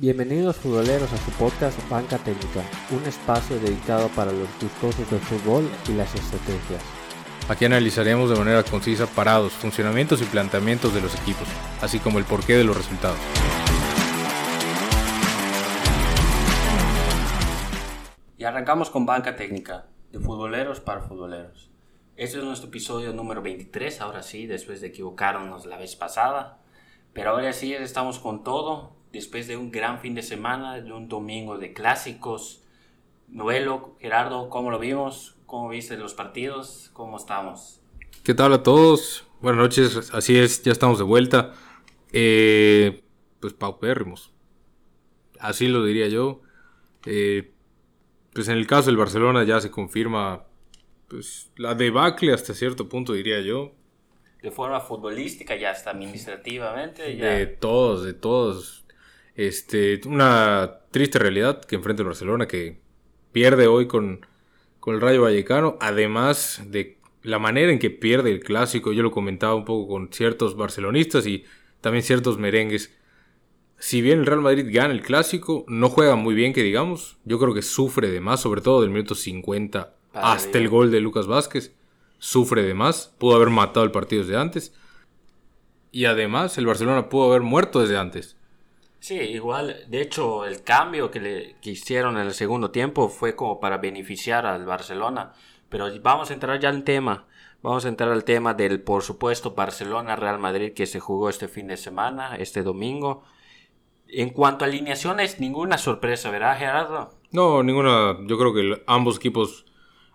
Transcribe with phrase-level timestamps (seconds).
[0.00, 5.68] Bienvenidos futboleros a su podcast Banca Técnica, un espacio dedicado para los gustosos del fútbol
[5.90, 6.82] y las estrategias.
[7.50, 11.46] Aquí analizaremos de manera concisa parados, funcionamientos y planteamientos de los equipos,
[11.82, 13.18] así como el porqué de los resultados.
[18.38, 21.70] Y arrancamos con Banca Técnica, de futboleros para futboleros.
[22.16, 26.56] Este es nuestro episodio número 23, ahora sí, después de equivocarnos la vez pasada.
[27.12, 31.08] Pero ahora sí estamos con todo, después de un gran fin de semana, de un
[31.08, 32.62] domingo de clásicos.
[33.28, 35.36] Novelo, Gerardo, ¿cómo lo vimos?
[35.46, 36.90] ¿Cómo viste los partidos?
[36.92, 37.80] ¿Cómo estamos?
[38.22, 39.26] ¿Qué tal a todos?
[39.40, 41.54] Buenas noches, así es, ya estamos de vuelta.
[42.12, 43.02] Eh,
[43.40, 44.32] pues paupérrimos.
[45.38, 46.42] Así lo diría yo.
[47.06, 47.52] Eh,
[48.32, 50.44] pues en el caso del Barcelona ya se confirma
[51.08, 53.72] pues la debacle hasta cierto punto diría yo.
[54.42, 57.02] De forma futbolística y hasta administrativamente.
[57.14, 58.79] De todos, de todos.
[59.34, 62.80] Este, una triste realidad que enfrenta el Barcelona que
[63.32, 64.26] pierde hoy con,
[64.80, 69.10] con el Rayo Vallecano, además de la manera en que pierde el clásico, yo lo
[69.10, 71.44] comentaba un poco con ciertos barcelonistas y
[71.80, 72.90] también ciertos merengues
[73.80, 77.16] si bien el Real Madrid gana el clásico, no juega muy bien, que digamos.
[77.24, 81.00] Yo creo que sufre de más, sobre todo del minuto 50 hasta el gol de
[81.00, 81.74] Lucas Vázquez.
[82.18, 83.14] Sufre de más.
[83.18, 84.74] Pudo haber matado el partido desde antes.
[85.92, 88.36] Y además, el Barcelona pudo haber muerto desde antes.
[89.00, 89.84] Sí, igual.
[89.88, 94.46] De hecho, el cambio que, le, hicieron en el segundo tiempo fue como para beneficiar
[94.46, 95.32] al Barcelona.
[95.70, 97.26] Pero vamos a entrar ya al tema.
[97.62, 101.66] Vamos a entrar al tema del, por supuesto, Barcelona-Real Madrid que se jugó este fin
[101.66, 103.24] de semana, este domingo.
[104.06, 107.10] En cuanto a alineaciones, ninguna sorpresa, ¿verdad, Gerardo?
[107.32, 108.18] No, ninguna.
[108.26, 109.64] Yo creo que ambos equipos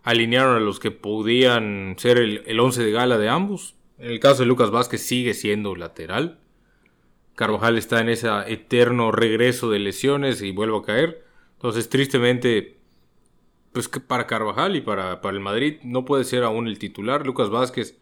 [0.04, 3.76] alinearon a los que podían ser el, el once de gala de ambos.
[3.98, 6.40] En el caso de Lucas Vázquez sigue siendo lateral.
[7.36, 11.24] Carvajal está en ese eterno regreso de lesiones y vuelve a caer.
[11.54, 12.78] Entonces, tristemente,
[13.72, 17.26] pues que para Carvajal y para, para el Madrid no puede ser aún el titular.
[17.26, 18.00] Lucas Vázquez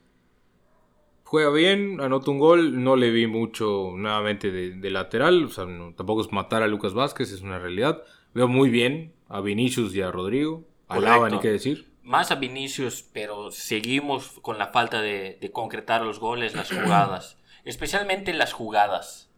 [1.33, 5.65] juega bien, anota un gol, no le vi mucho nuevamente de, lateral, o sea,
[5.97, 8.03] tampoco es matar a Lucas Vázquez, es una realidad.
[8.35, 11.87] Veo muy bien a Vinicius y a Rodrigo, a ni qué decir.
[12.03, 17.39] Más a Vinicius, pero seguimos con la falta de, de concretar los goles, las jugadas,
[17.65, 19.31] especialmente las jugadas.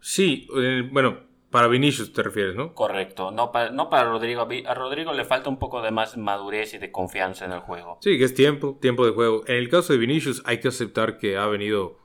[0.00, 1.20] Sí, eh, bueno,
[1.50, 2.74] para Vinicius te refieres, ¿no?
[2.74, 4.48] Correcto, no para, no para Rodrigo.
[4.66, 7.98] A Rodrigo le falta un poco de más madurez y de confianza en el juego.
[8.00, 9.42] Sí, que es tiempo, tiempo de juego.
[9.46, 11.98] En el caso de Vinicius hay que aceptar que ha venido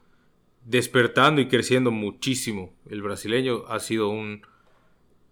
[0.64, 2.74] despertando y creciendo muchísimo.
[2.90, 4.42] El brasileño ha sido un,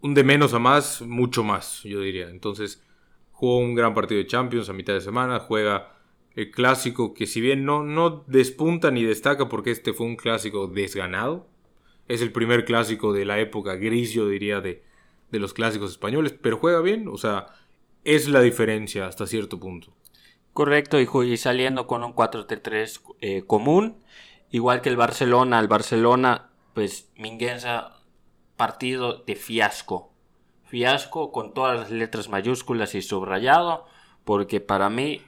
[0.02, 2.30] un de menos a más, mucho más, yo diría.
[2.30, 2.84] Entonces,
[3.32, 5.93] jugó un gran partido de Champions a mitad de semana, juega
[6.36, 10.68] el clásico que si bien no, no despunta ni destaca porque este fue un clásico
[10.68, 11.48] desganado,
[12.08, 14.84] es el primer clásico de la época gris, yo diría, de,
[15.32, 17.48] los clásicos españoles, pero juega bien, o sea,
[18.04, 19.94] es la diferencia hasta cierto punto.
[20.54, 23.98] Correcto, y, saliendo con un 4-3 eh, común,
[24.52, 28.04] igual que el Barcelona, el Barcelona, pues Minguenza,
[28.58, 30.12] partido de fiasco.
[30.66, 33.86] Fiasco con todas las letras mayúsculas y subrayado,
[34.26, 35.22] porque para mí,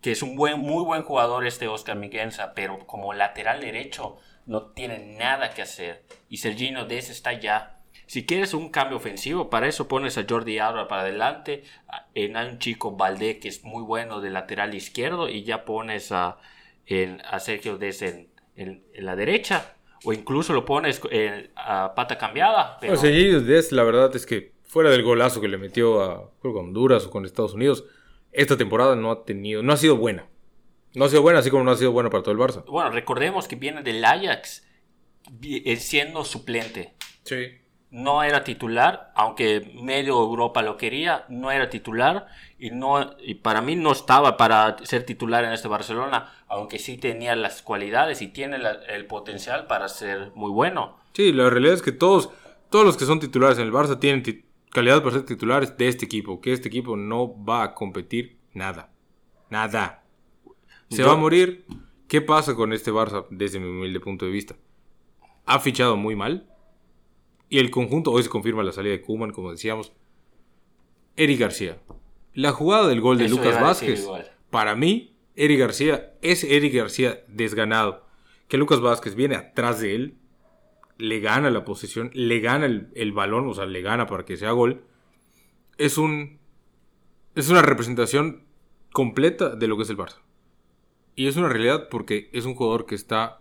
[0.00, 4.16] que es un buen, muy buen jugador este Oscar Minguenza, pero como lateral derecho,
[4.46, 6.02] no tiene nada que hacer.
[6.28, 7.76] Y Sergino Dez está ya.
[8.06, 11.64] Si quieres un cambio ofensivo, para eso pones a Jordi Alba para adelante.
[12.14, 15.28] En un chico Valdé que es muy bueno de lateral izquierdo.
[15.28, 16.38] Y ya pones a,
[17.24, 18.30] a Sergio Dez en,
[18.94, 19.74] la derecha.
[20.04, 21.02] O incluso lo pones
[21.54, 22.78] a pata cambiada.
[22.80, 22.96] Pero...
[22.96, 27.10] Sergio Dez, la verdad es que fuera del golazo que le metió a Honduras o
[27.10, 27.84] con Estados Unidos,
[28.32, 30.26] esta temporada no ha tenido, no ha sido buena.
[30.94, 32.64] No ha sido bueno, así como no ha sido bueno para todo el Barça.
[32.66, 34.66] Bueno, recordemos que viene del Ajax
[35.42, 36.94] eh, siendo suplente.
[37.24, 37.58] Sí.
[37.90, 42.26] No era titular, aunque medio Europa lo quería, no era titular
[42.58, 46.98] y, no, y para mí no estaba para ser titular en este Barcelona, aunque sí
[46.98, 50.98] tenía las cualidades y tiene el potencial para ser muy bueno.
[51.14, 52.30] Sí, la realidad es que todos,
[52.68, 54.22] todos los que son titulares en el Barça tienen
[54.70, 58.92] calidad para ser titulares de este equipo, que este equipo no va a competir nada.
[59.50, 60.04] Nada.
[60.90, 61.64] Se va a morir.
[62.06, 64.56] ¿Qué pasa con este Barça desde mi humilde punto de vista?
[65.44, 66.48] Ha fichado muy mal.
[67.50, 69.92] Y el conjunto, hoy se confirma la salida de Kuman, como decíamos.
[71.16, 71.78] Eric García.
[72.34, 74.06] La jugada del gol de Lucas Vázquez.
[74.50, 78.06] Para mí, Eric García es Eric García desganado.
[78.48, 80.17] Que Lucas Vázquez viene atrás de él.
[80.98, 82.10] Le gana la posición.
[82.12, 83.46] Le gana el, el balón.
[83.48, 84.82] O sea, le gana para que sea gol.
[85.78, 86.38] Es un.
[87.34, 88.42] Es una representación
[88.92, 90.18] completa de lo que es el Barça.
[91.14, 93.40] Y es una realidad porque es un jugador que está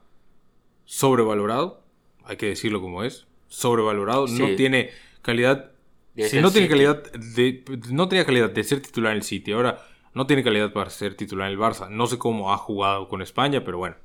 [0.86, 1.83] sobrevalorado,
[2.24, 3.27] hay que decirlo como es.
[3.50, 4.39] sobrevalorado, Sí.
[4.39, 4.89] no tiene
[5.21, 5.71] calidad.
[6.15, 6.69] Si no tiene City.
[6.69, 9.83] calidad de, no tenía calidad de ser titular en el City, ahora
[10.13, 11.89] no tiene calidad para ser titular en el Barça.
[11.89, 13.95] No sé cómo ha jugado con España, pero bueno.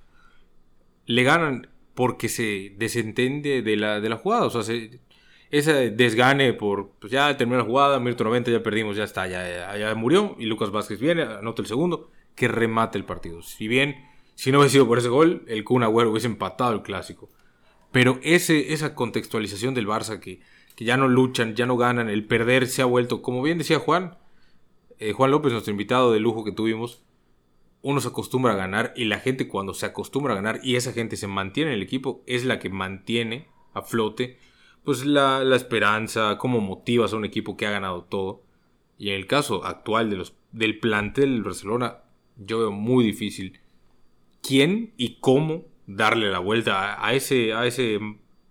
[1.06, 4.44] Le ganan porque se desentende de la, de la jugada.
[4.46, 5.00] O sea, se-
[5.50, 9.48] ese desgane por pues ya terminó la jugada, minuto 90, ya perdimos, ya está, ya,
[9.48, 10.34] ya, ya murió.
[10.38, 13.42] Y Lucas Vázquez viene, anota el segundo, que remate el partido.
[13.42, 13.96] Si bien,
[14.34, 17.28] si no hubiese sido por ese gol, el Kun Agüero hubiese empatado el clásico.
[17.90, 20.40] Pero ese, esa contextualización del Barça que,
[20.76, 23.78] que ya no luchan, ya no ganan, el perder se ha vuelto, como bien decía
[23.78, 24.16] Juan,
[24.98, 27.02] eh, Juan López, nuestro invitado de lujo que tuvimos,
[27.82, 30.92] uno se acostumbra a ganar y la gente cuando se acostumbra a ganar y esa
[30.92, 34.38] gente se mantiene en el equipo es la que mantiene a flote
[34.84, 38.42] pues la, esperanza, cómo motivas a un equipo que ha ganado todo.
[38.98, 41.98] Y en el caso actual de los, del plantel del Barcelona,
[42.36, 43.60] yo veo muy difícil
[44.42, 47.98] quién y cómo darle la vuelta a, a ese, a ese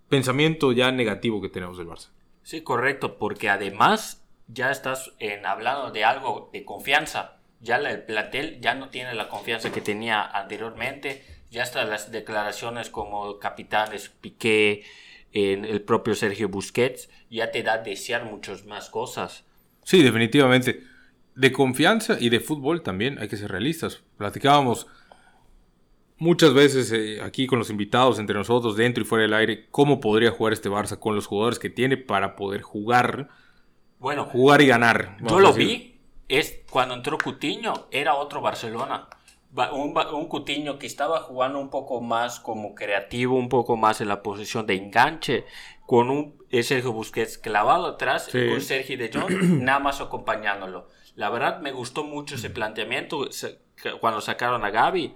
[0.08, 2.10] pensamiento ya negativo que tenemos del Barça.
[2.42, 7.41] Sí, correcto, porque además ya estás en, hablando de algo de confianza.
[7.62, 11.22] Ya la- el plantel ya no tiene la confianza que tenía anteriormente.
[11.50, 14.84] Ya hasta las declaraciones como capitanes Piqué,
[15.32, 19.44] en el propio Sergio Busquets, ya te da a desear muchas más cosas.
[19.84, 20.82] Sí, definitivamente.
[21.34, 24.02] De confianza y de fútbol también hay que ser realistas.
[24.18, 24.86] Platicábamos
[26.18, 30.00] muchas veces eh, aquí con los invitados, entre nosotros, dentro y fuera del aire, cómo
[30.00, 33.28] podría jugar este Barça con los jugadores que tiene para poder jugar,
[33.98, 35.16] Bueno, jugar y ganar.
[35.26, 35.91] Yo lo vi,
[36.38, 39.08] es cuando entró Cutiño, era otro Barcelona.
[39.50, 39.92] Ba- Un,
[40.28, 44.66] Cutiño que estaba jugando un poco más como creativo, un poco más en la posición
[44.66, 45.44] de enganche,
[45.86, 48.48] con un Sergio Busquets clavado atrás Sí.
[48.48, 49.26] con Sergio de Jong
[49.62, 50.88] nada más acompañándolo.
[51.16, 53.28] La verdad me gustó mucho ese planteamiento
[54.00, 55.14] cuando sacaron a Gaby,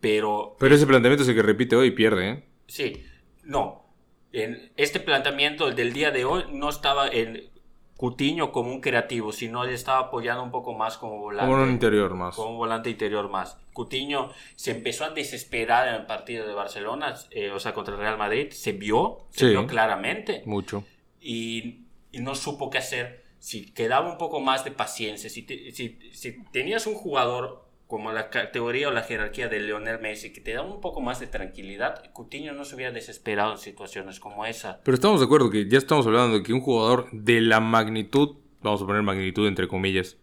[0.00, 2.44] pero Pero ese planteamiento es el que repite hoy y pierde, ¿eh?
[2.66, 3.04] Sí,
[3.44, 3.84] no.
[4.32, 7.50] En este planteamiento el del día de hoy no estaba en
[7.96, 11.50] Cutiño como un creativo, sino él estaba apoyando un poco más como volante.
[11.50, 12.34] Como un interior más.
[12.36, 13.58] como un volante interior más.
[13.72, 18.00] Cutiño se empezó a desesperar en el partido de Barcelona, eh, o sea, contra el
[18.00, 18.50] Real Madrid.
[18.50, 19.46] Se vio, se Sí.
[19.48, 20.84] vio claramente Mucho.
[21.20, 21.80] y,
[22.12, 23.24] y no supo qué hacer.
[23.38, 28.10] Si quedaba un poco más de paciencia, si, te- si, si tenías un jugador como
[28.12, 31.26] la categoría o la jerarquía de Lionel Messi que te daba un poco más de
[31.28, 34.80] tranquilidad, Coutinho no se hubiera desesperado en situaciones como esa.
[34.82, 38.36] Pero estamos de acuerdo que ya estamos hablando de que un jugador de la magnitud,
[38.60, 40.16] vamos a poner magnitud entre comillas,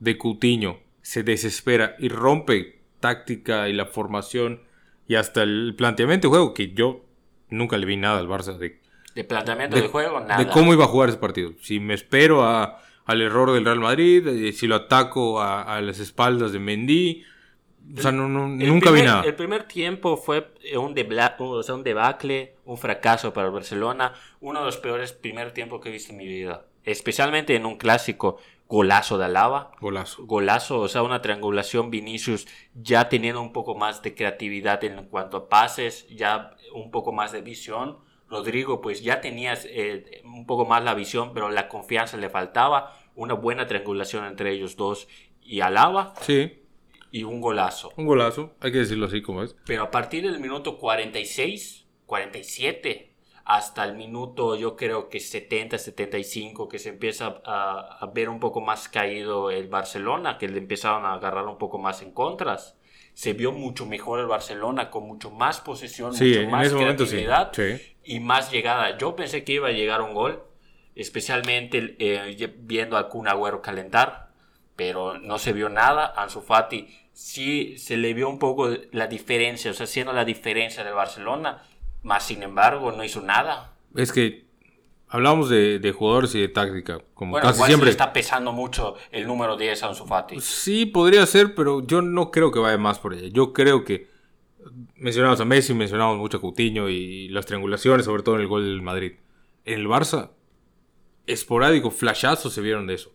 [0.00, 4.62] de Cutiño se desespera y rompe táctica y la formación
[5.06, 7.04] y hasta el planteamiento de juego que yo
[7.50, 8.80] nunca le vi nada al Barça de,
[9.14, 10.42] De planteamiento de, juego, nada.
[10.42, 11.52] de cómo iba a jugar ese partido.
[11.60, 15.80] Si me espero a- al error del Real Madrid, eh, si lo ataco a, a
[15.80, 17.24] las espaldas de Mendy,
[17.96, 19.22] o sea, no, no- nunca vi primer- nada.
[19.24, 23.52] El primer tiempo fue eh, un, debla- o sea, un debacle, un fracaso para el
[23.52, 26.64] Barcelona, uno de los peores primer tiempos que he visto en mi vida.
[26.84, 28.38] Especialmente en un clásico
[28.68, 29.72] golazo de Alaba.
[29.80, 30.24] Golazo.
[30.24, 35.36] Golazo, o sea, una triangulación Vinicius ya teniendo un poco más de creatividad en cuanto
[35.36, 37.98] a pases, ya un poco más de visión.
[38.32, 42.96] Rodrigo, pues ya tenías eh, un poco más la visión, pero la confianza le faltaba.
[43.14, 45.06] Una buena triangulación entre ellos dos
[45.42, 46.62] y Alaba Sí,
[47.10, 47.92] y un golazo.
[47.96, 49.54] un golazo, hay que decirlo así como es.
[49.66, 53.12] Pero a partir del minuto 46, 47,
[53.44, 58.40] hasta el minuto yo creo que 70, 75, que se empieza a, a ver un
[58.40, 62.78] poco más caído el Barcelona, que le empezaron a agarrar un poco más en contras.
[63.14, 67.04] Se vio mucho mejor el Barcelona, con mucho más posesión, Sí, mucho más ese momento
[67.04, 67.10] sí.
[67.16, 67.91] creatividad Sí.
[68.04, 68.96] Y más llegada.
[68.98, 70.42] Yo pensé que iba a llegar un gol,
[70.94, 74.30] especialmente eh, viendo a Kun Agüero calentar,
[74.76, 76.12] pero no se vio nada.
[76.16, 80.82] Ansu Fati sí se le vio un poco la diferencia, o sea, haciendo la diferencia
[80.84, 81.62] del Barcelona,
[82.02, 83.72] más sin embargo no hizo nada.
[83.94, 84.44] Es que
[85.08, 87.84] hablamos de, de jugadores y de táctica, como Bueno, casi igual se siempre.
[87.86, 90.40] le está pesando mucho el número 10 a Ansu Fati.
[90.40, 93.28] Sí, podría ser, pero yo no creo que vaya más por ella.
[93.30, 94.10] Yo creo que
[94.96, 98.64] mencionamos a Messi, mencionamos mucho a Coutinho y las triangulaciones, sobre todo en el gol
[98.64, 99.12] del Madrid.
[99.64, 100.30] En el Barça,
[101.26, 103.10] esporádico, flashazos se vieron de eso.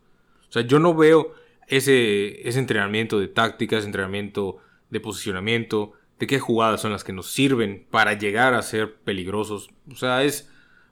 [0.49, 1.33] O sea, yo no veo
[1.67, 4.57] ese, ese entrenamiento de táctica, ese entrenamiento
[4.89, 9.69] de posicionamiento, de qué jugadas son las que nos sirven para llegar a ser peligrosos.
[9.91, 10.49] O sea, es...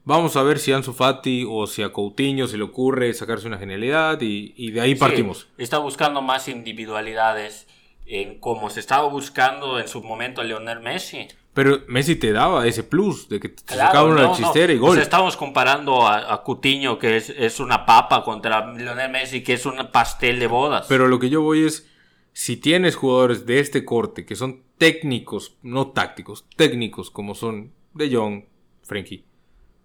[0.07, 3.47] Vamos a ver si a Ansu Fati o si a Coutinho se le ocurre sacarse
[3.47, 5.47] una genialidad y, y de ahí Sí, partimos.
[5.57, 7.67] está buscando más individualidades,
[8.05, 11.27] en como se estaba buscando en su momento a Lionel Messi.
[11.53, 14.35] Pero Messi te daba ese plus de que te Claro, sacaba una no, no.
[14.35, 14.99] chistera y gol.
[14.99, 19.65] estamos comparando a, a Coutinho, que es, es una papa, contra Lionel Messi, que es
[19.65, 20.85] un pastel de bodas.
[20.89, 21.89] Pero lo que yo voy es,
[22.33, 28.13] si tienes jugadores de este corte que son técnicos, no tácticos, técnicos como son De
[28.13, 28.43] Jong,
[28.83, 29.23] Frenkie,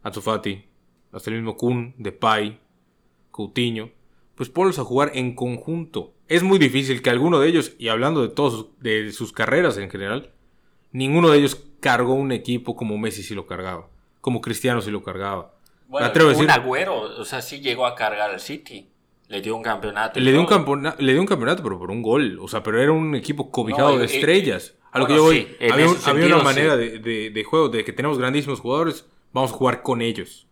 [0.02, 0.64] Ansu Fati,
[1.12, 2.58] hasta el mismo Kun, Depay,
[3.30, 3.90] Coutinho,
[4.34, 6.14] pues ponlos a jugar en conjunto.
[6.30, 9.90] Es muy difícil que alguno de ellos, y hablando de todos, de sus carreras en
[9.90, 10.30] general,
[10.92, 13.88] ninguno de ellos cargó un equipo como Messi si lo cargaba,
[14.20, 15.54] como Cristiano si lo cargaba.
[15.88, 18.88] Bueno, atrevo a un agüero, o sea, sí llegó a cargar al City.
[19.26, 20.18] Le dio un campeonato.
[20.20, 22.38] Le dio, un le dio un campeonato, pero por un gol.
[22.40, 24.74] O sea, pero era un equipo cobijado No, de estrellas.
[24.92, 26.80] A lo que yo voy, sí, había, un- ese había una manera sí.
[26.80, 30.46] de, de- de juego de que tenemos grandísimos jugadores, vamos a jugar con ellos.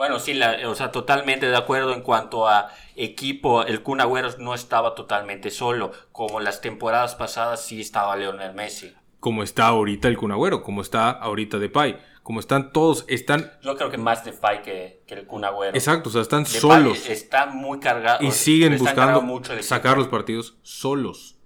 [0.00, 3.64] Bueno, sí, la- o sea, totalmente de acuerdo en cuanto a equipo.
[3.64, 5.92] El Kun Agüero no estaba totalmente solo.
[6.10, 8.94] Como las temporadas pasadas sí estaba Leonel Messi.
[9.18, 13.76] Como está ahorita el Kun Agüero, como está ahorita Depay, como están todos, están Yo
[13.76, 15.76] creo que más Depay que, que el Kun Agüero.
[15.76, 18.24] exacto, o sea, están Depay solos Está muy cargado.
[18.24, 21.36] y siguen buscando mucho sacar los partidos solos.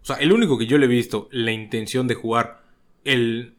[0.00, 2.62] O sea, el único que yo le he visto la intención de jugar
[3.04, 3.54] el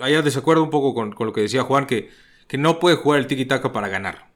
[0.00, 2.10] haya desacuerdo un poco con, con lo que decía Juan que,
[2.54, 4.30] que no puede jugar el tiki taka para ganar.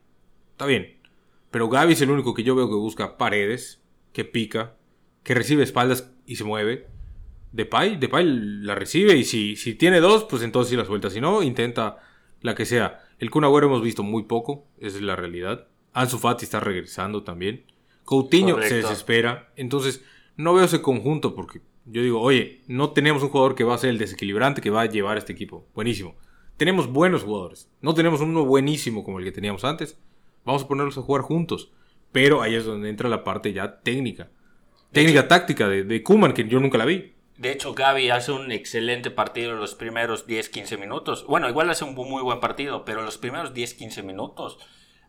[0.51, 0.97] Está bien.
[1.51, 4.75] Pero Gaby es el único que yo veo que busca paredes, que pica,
[5.23, 6.87] que recibe espaldas y se mueve.
[7.53, 11.09] Depay, Depay la recibe y si, si tiene dos, pues entonces sí la suelta.
[11.09, 11.99] Si no, intenta
[12.41, 13.07] la que sea.
[13.19, 15.69] El Kun Agüero hemos visto muy poco, esa es la realidad.
[15.93, 17.63] Ansu Fati está regresando también.
[18.03, 19.53] Coutinho se desespera.
[19.55, 20.03] Entonces,
[20.35, 23.77] no veo ese conjunto porque yo digo, oye, no tenemos un jugador que va a
[23.77, 25.65] ser el desequilibrante que va a llevar a este equipo.
[25.73, 26.17] Buenísimo.
[26.59, 27.71] Tenemos buenos jugadores.
[27.81, 29.97] No tenemos uno buenísimo como el que teníamos antes.
[30.45, 31.71] Vamos a ponerlos a jugar juntos.
[32.11, 34.29] Pero ahí es donde entra la parte ya técnica.
[34.91, 37.13] Técnica táctica de, de Kuman, que yo nunca la vi.
[37.37, 41.25] De hecho, Gaby hace un excelente partido en los primeros 10-15 minutos.
[41.27, 44.57] Bueno, igual hace un muy buen partido, pero los primeros 10-15 minutos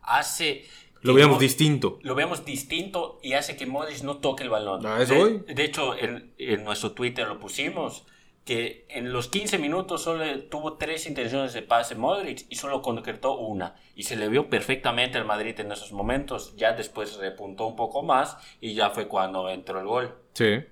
[0.01, 0.63] hace...
[1.01, 1.99] Lo veamos Mo- distinto.
[2.03, 4.85] Lo vemos distinto y hace que Modric no toque el balón.
[4.85, 5.43] A eso de, voy.
[5.53, 8.05] de hecho, en, en nuestro Twitter lo pusimos,
[8.45, 13.37] que en los 15 minutos solo tuvo tres intenciones de pase Modric y solo concretó
[13.37, 13.75] una.
[13.95, 16.55] Y se le vio perfectamente al Madrid en esos momentos.
[16.57, 20.15] Ya después repuntó un poco más y ya fue cuando entró el gol.
[20.33, 20.63] Sí.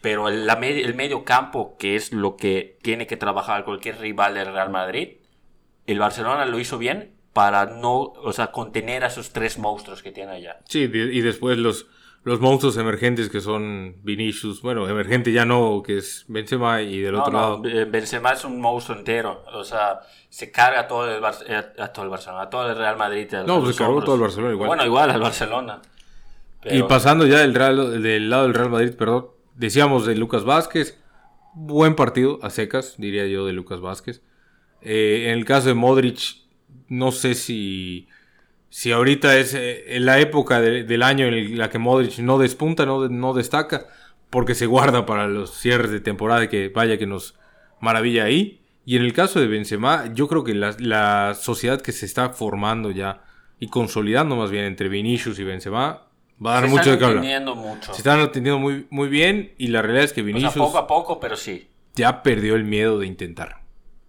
[0.00, 3.98] Pero el, la med- el medio campo, que es lo que tiene que trabajar cualquier
[3.98, 5.16] rival del Real Madrid,
[5.86, 10.12] el Barcelona lo hizo bien para no, o sea, contener a esos tres monstruos que
[10.12, 10.60] tiene allá.
[10.68, 11.86] Sí, y después los,
[12.24, 14.60] los monstruos emergentes que son Vinicius.
[14.60, 17.62] Bueno, emergente ya no, que es Benzema y del No, otro no, lado.
[17.90, 21.88] Benzema es un monstruo entero, o sea, se carga a todo el, Bar- eh, a
[21.88, 23.32] todo el Barcelona, a todo el Real Madrid.
[23.34, 24.04] a- No, se cargó hombros.
[24.04, 24.66] todo el Barcelona igual.
[24.68, 25.80] Bueno, igual al Barcelona.
[26.64, 31.00] Y pasando ya del, Real- del lado del Real Madrid, perdón, decíamos de Lucas Vázquez,
[31.54, 34.22] buen partido a secas, diría yo, de Lucas Vázquez.
[34.82, 36.18] Eh, en el caso de Modric,
[36.88, 38.08] no sé si,
[38.70, 42.38] si ahorita es eh, en la época de- del año en la que Modric no
[42.38, 43.86] despunta, no, no destaca,
[44.30, 47.34] porque se guarda para los cierres de temporada, que vaya que nos
[47.80, 48.60] maravilla ahí.
[48.84, 52.30] Y en el caso de Benzema, yo creo que la, la sociedad que se está
[52.30, 53.22] formando ya
[53.60, 56.04] y consolidando más bien entre Vinicius y Benzema
[56.44, 57.42] va a dar se mucho de qué hablar.
[57.54, 57.92] mucho.
[57.92, 60.78] Se están atendiendo muy, muy bien y la realidad es que O sea, Vinicius poco
[60.78, 61.68] a poco, pero sí.
[61.96, 63.60] ya perdió el miedo de intentar.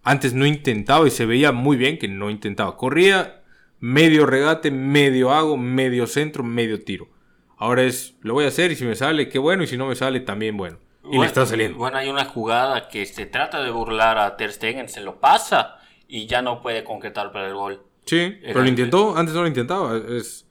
[0.02, 2.76] Antes no intentaba y se veía muy bien que no intentaba.
[2.78, 3.39] Corría
[3.80, 7.08] medio regate, medio hago, medio centro, medio tiro.
[7.56, 9.86] Ahora es, lo voy a hacer y si me sale, qué bueno, y si no
[9.86, 10.78] me sale, también bueno.
[11.02, 11.78] Y Bueno, le está saliendo.
[11.78, 15.78] Bueno, hay una jugada que se trata de burlar a Ter Stegen, se lo pasa
[16.06, 17.82] y ya no puede concretar para el gol.
[18.06, 19.96] Sí, pero lo intentó, antes no lo intentaba.
[19.96, 20.46] Es,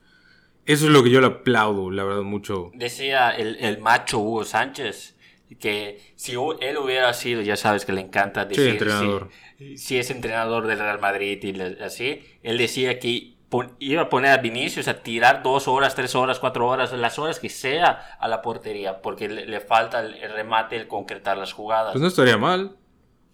[0.66, 2.70] eso es lo que yo le aplaudo, la verdad, mucho.
[2.74, 5.16] Decía el, el macho Hugo Sánchez
[5.58, 9.28] que si él hubiera sido, ya sabes que le encanta decir entrenador.
[9.30, 14.02] Si, si es entrenador del Real Madrid y le- así, él decía que pon- iba
[14.02, 17.48] a poner a Vinicius a tirar dos horas, tres horas, cuatro horas, las horas que
[17.48, 21.92] sea a la portería, porque le, le falta el, el remate, el concretar las jugadas.
[21.92, 22.76] Pues no estaría mal.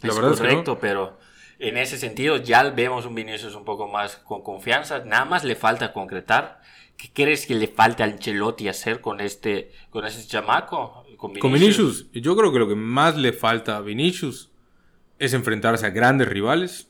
[0.02, 0.50] La es verdad es que no.
[0.50, 1.18] correcto, pero
[1.58, 4.98] en ese sentido ya vemos un Vinicius un poco más con confianza.
[5.04, 6.60] Nada más le falta concretar.
[6.98, 11.04] ¿Qué crees que le falta a Ancelotti hacer con este, con ese chamaco?
[11.18, 11.40] Con Vinicius.
[11.42, 14.50] Con Vinicius, yo creo que lo que más le falta a Vinicius
[15.18, 16.88] es enfrentarse a grandes rivales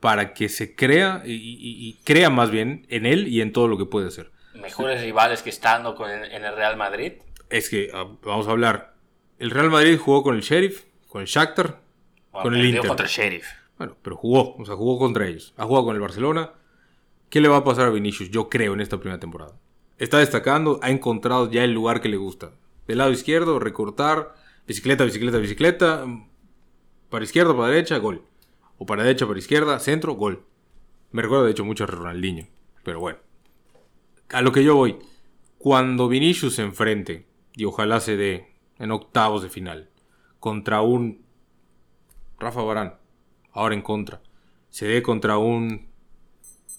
[0.00, 3.68] para que se crea y, y- y crea más bien en él y en todo
[3.68, 4.30] lo que puede hacer.
[4.54, 7.12] Mejores rivales que estando con en el Real Madrid.
[7.50, 8.94] Es que ah, vamos a hablar.
[9.38, 11.80] El Real Madrid jugó con el Sheriff, con el Shakhtar,
[12.32, 12.86] Bueno, con el Inter.
[12.86, 13.46] contra el Sheriff.
[13.76, 15.54] Bueno, pero jugó, o sea, jugó contra ellos.
[15.56, 16.52] Ha jugado con el Barcelona.
[17.30, 18.30] ¿Qué le va a pasar a Vinicius?
[18.30, 19.52] Yo creo en esta primera temporada.
[19.98, 22.52] Está destacando, ha encontrado ya el lugar que le gusta.
[22.86, 24.34] Del lado izquierdo, recortar,
[24.66, 26.04] bicicleta, bicicleta, bicicleta.
[27.10, 28.22] Para izquierda, para derecha, gol.
[28.76, 30.44] O para derecha, para izquierda, centro, gol.
[31.10, 32.46] Me recuerda de hecho mucho a Ronaldinho.
[32.84, 33.18] Pero bueno.
[34.30, 34.98] A lo que yo voy.
[35.56, 39.90] Cuando Vinicius se enfrente, y ojalá se dé en octavos de final,
[40.38, 41.24] contra un
[42.38, 42.94] Rafa Barán,
[43.52, 44.22] ahora en contra,
[44.70, 45.88] se dé contra un...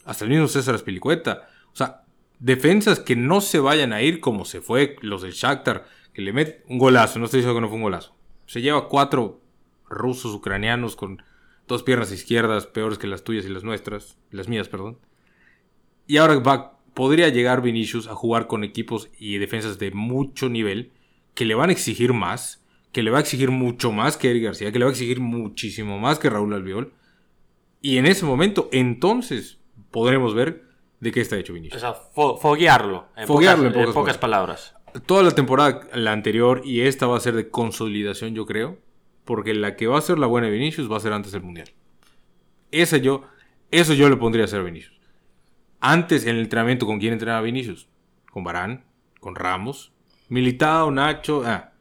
[0.05, 1.49] Hasta el mismo César Spilicueta.
[1.73, 2.03] O sea,
[2.39, 6.33] defensas que no se vayan a ir como se fue los del Shakhtar, que le
[6.33, 8.15] mete un golazo, no estoy diciendo que no fue un golazo.
[8.45, 9.41] Se lleva cuatro
[9.89, 11.21] rusos ucranianos con
[11.67, 14.97] dos piernas izquierdas peores que las tuyas y las nuestras, las mías, perdón.
[16.07, 20.91] Y ahora va, podría llegar Vinicius a jugar con equipos y defensas de mucho nivel
[21.35, 24.45] que le van a exigir más, que le va a exigir mucho más que Eric
[24.45, 26.91] García, que le va a exigir muchísimo más que Raúl Albiol.
[27.81, 29.59] Y en ese momento, entonces,
[29.91, 30.63] podremos ver
[30.99, 31.77] de qué está hecho Vinicius.
[31.77, 33.07] O sea, foguearlo.
[33.15, 34.75] En foguearlo pocas, en pocas, palabras.
[35.05, 38.79] Toda la temporada, la anterior y esta va a ser de consolidación, yo creo.
[39.29, 41.43] Porque la que va a ser la buena de Vinicius va a ser antes del
[41.43, 41.69] Mundial.
[42.71, 43.25] Esa yo,
[43.69, 44.99] eso yo le pondría a hacer a Vinicius.
[45.79, 47.87] Antes, en el entrenamiento, ¿con quién entrenaba Vinicius?
[48.31, 48.85] Con Barán,
[49.19, 49.91] con Ramos,
[50.29, 51.43] Militao, Nacho.
[51.45, 51.73] Ah.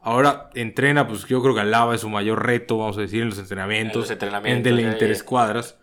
[0.00, 3.30] Ahora entrena, pues yo creo que Alaba es su mayor reto, vamos a decir, en
[3.30, 3.96] los entrenamientos.
[3.96, 4.70] En los entrenamientos.
[4.70, 5.80] En de interescuadras.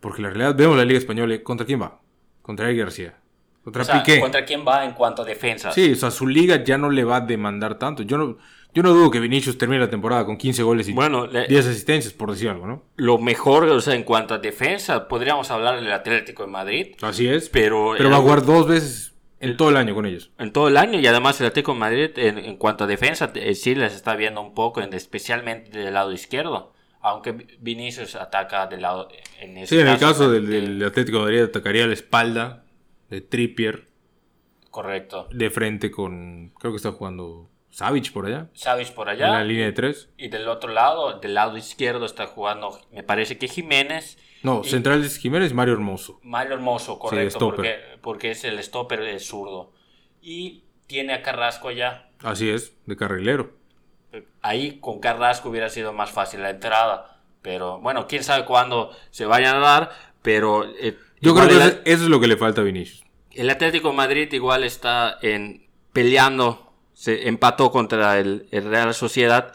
[0.00, 2.00] Porque la realidad, vemos la Liga Española, ¿contra quién va?
[2.40, 3.14] Contra Eric García.
[3.62, 4.20] Contra Piqué.
[4.20, 5.70] ¿Contra quién va en cuanto a defensa?
[5.70, 8.02] Sí, o sea, su liga ya no le va a demandar tanto.
[8.04, 8.38] Yo no,
[8.74, 12.12] yo no dudo que Vinicius termine la temporada con 15 goles y bueno, 10 asistencias,
[12.12, 12.82] por decir algo, ¿no?
[12.96, 16.94] Lo mejor, o sea, en cuanto a defensa, podríamos hablar del Atlético de Madrid.
[17.02, 17.48] Así es.
[17.48, 20.30] Pero, pero va a jugar dos veces en todo el año con ellos.
[20.38, 23.54] En todo el año y además el Atlético de Madrid en, cuanto a defensa eh,
[23.54, 26.72] sí les está viendo un poco, especialmente del lado izquierdo.
[27.02, 29.08] Aunque Vinicius ataca del lado...
[29.40, 32.64] En sí, en el caso del, del Atlético de Madrid atacaría la espalda
[33.08, 33.88] de Trippier.
[34.70, 35.26] Correcto.
[35.32, 36.52] De frente con.
[36.58, 38.48] Creo que está jugando Savage por allá.
[38.52, 39.26] Savage por allá.
[39.28, 40.10] En la línea de tres.
[40.16, 44.18] Y del otro lado, del lado izquierdo, está jugando, me parece que Jiménez.
[44.42, 46.18] No, central es Jiménez y Mario Hermoso.
[46.22, 47.38] Mario Hermoso, correcto.
[47.38, 49.72] porque, porque es el stopper de zurdo.
[50.22, 52.08] Y tiene a Carrasco allá.
[52.22, 53.52] Así es, de carrilero.
[54.42, 57.20] Ahí con Carrasco hubiera sido más fácil la entrada.
[57.42, 59.90] Pero bueno, quién sabe cuándo se vayan a dar.
[60.22, 60.64] Pero.
[60.80, 61.54] Eh, Yo creo que
[61.90, 63.04] eso es lo que le falta a Vinicius.
[63.30, 66.69] El Atlético de Madrid igual está en peleando,
[67.00, 69.54] se empató contra el, Real Sociedad.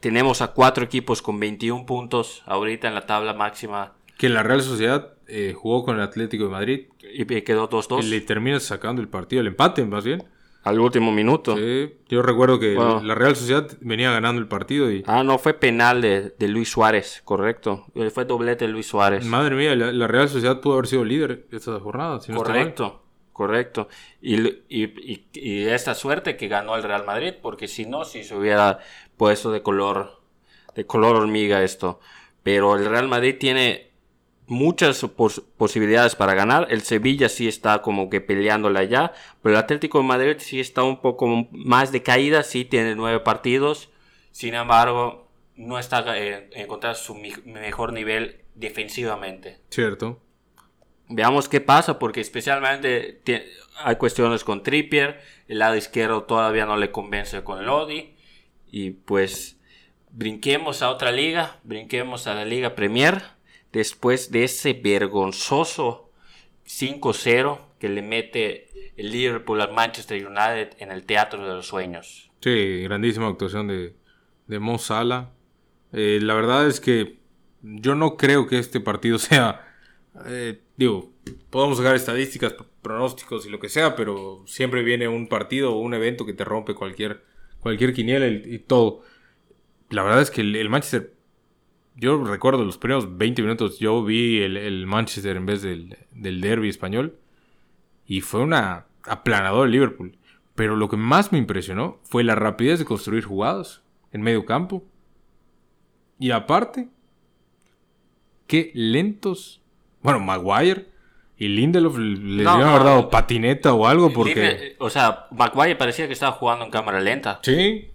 [0.00, 3.94] Tenemos a cuatro equipos con 21 puntos ahorita en la tabla máxima.
[4.18, 6.86] Que la Real Sociedad eh, jugó con el Atlético de Madrid.
[7.14, 8.04] Y quedó 2-2.
[8.04, 10.22] Y le termina sacando el partido, el empate más bien.
[10.64, 11.56] Al último minuto.
[11.56, 15.02] Sí, yo recuerdo que la Real Sociedad venía ganando el partido y...
[15.06, 17.86] Ah, no, fue penal de, Luis Suárez, correcto.
[18.12, 19.24] Fue doblete de Luis Suárez.
[19.24, 22.20] Madre mía, la, Real Sociedad pudo haber sido líder esta jornada.
[22.34, 23.05] correcto,
[23.36, 23.88] correcto.
[24.22, 28.78] Y, y, esta suerte que ganó el Real Madrid, porque si no, si se hubiera
[29.18, 30.22] puesto de color,
[30.74, 32.00] de color hormiga esto.
[32.42, 33.90] Pero el Real Madrid tiene
[34.46, 35.04] muchas
[35.58, 36.68] posibilidades para ganar.
[36.70, 40.82] El Sevilla sí está como que peleándola ya, pero el Atlético de Madrid sí está
[40.82, 43.90] un poco más de caída, sí tiene nueve partidos.
[44.30, 49.58] Sin embargo, no está eh, encontrando su mejor nivel defensivamente.
[49.68, 50.22] Cierto.
[51.08, 53.20] Veamos qué pasa, porque especialmente
[53.82, 58.14] hay cuestiones con Trippier, el lado izquierdo todavía no le convence con Lodi,
[58.70, 59.60] y pues
[60.10, 63.22] brinquemos a otra liga, brinquemos a la Liga Premier
[63.72, 66.10] después de ese vergonzoso
[66.66, 72.30] 5-0 que le mete el Liverpool al Manchester United en el Teatro de los Sueños.
[72.40, 73.94] Sí, grandísima actuación de,
[74.46, 75.30] de Mo Salah.
[75.92, 77.18] Eh, la verdad es que
[77.62, 79.62] yo no creo que este partido sea...
[80.26, 81.12] Eh, digo,
[81.50, 85.94] podemos sacar estadísticas, pronósticos y lo que sea, pero siempre viene un partido o un
[85.94, 87.24] evento que te rompe cualquier,
[87.60, 89.02] cualquier quiniela y, todo.
[89.90, 91.16] La verdad es que el Manchester
[91.96, 96.68] yo recuerdo los primeros 20 minutos, yo vi el, Manchester en vez del, del, derby
[96.68, 97.18] español
[98.06, 100.16] y fue una aplanadora el Liverpool.
[100.54, 104.84] Pero lo que más me impresionó fue la rapidez de construir jugadas en medio campo.
[106.18, 106.88] Y aparte,
[108.46, 109.62] qué lentos.
[110.06, 110.86] Bueno, Maguire
[111.36, 114.76] y Lindelof les no, haber dado patineta o algo porque...
[114.78, 117.40] o sea, Maguire parecía que estaba jugando en cámara lenta.
[117.42, 117.90] Sí.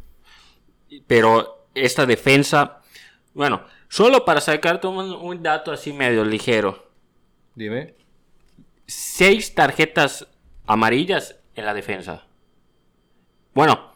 [1.07, 2.81] Pero esta defensa,
[3.33, 6.89] bueno, Solo para sacarte un, dato así medio ligero.
[7.55, 7.93] Dime.
[8.87, 10.27] Seis tarjetas
[10.65, 12.23] amarillas en la defensa.
[13.53, 13.91] Bueno,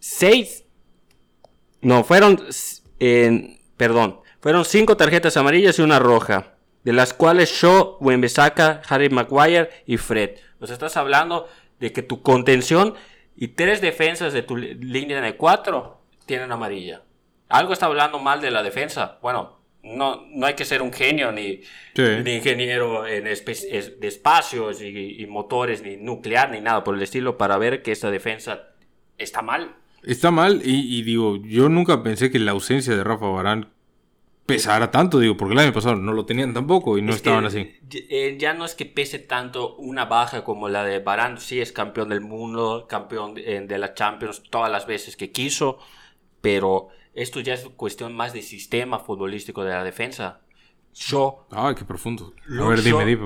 [0.00, 0.64] seis.
[1.82, 2.48] No, fueron.
[3.76, 4.22] perdón.
[4.40, 6.55] Fueron cinco tarjetas amarillas y una roja.
[6.86, 10.36] De las cuales Shaw, Wembesaka, Harry Maguire y Fred.
[10.64, 11.48] Sea, estás hablando
[11.80, 12.94] de que tu contención
[13.36, 17.02] y tres defensas de tu línea de cuatro tienen amarilla
[17.48, 19.18] algo está hablando mal de la defensa.
[19.22, 21.60] Bueno, no, no hay que ser un genio ni,
[21.96, 27.82] ingeniero en de espacios y, motores, ni nuclear, ni nada por el estilo para ver
[27.82, 28.70] que esta defensa
[29.18, 29.76] está mal.
[30.02, 33.72] Está mal y, digo, yo nunca pensé que la ausencia de Rafa Barán
[34.46, 37.28] pesara tanto, digo, porque el año pasado no lo tenían tampoco y no Es que,
[37.28, 37.74] estaban así.
[38.08, 41.72] eh, ya no es que pese tanto una baja como la de Barán, sí es
[41.72, 45.78] campeón del mundo, campeón de, la Champions todas las veces que quiso,
[46.40, 50.40] pero esto ya es cuestión más de sistema futbolístico de la defensa.
[50.94, 52.32] Shaw Ay, qué profundo.
[52.60, 53.18] A ver, dime,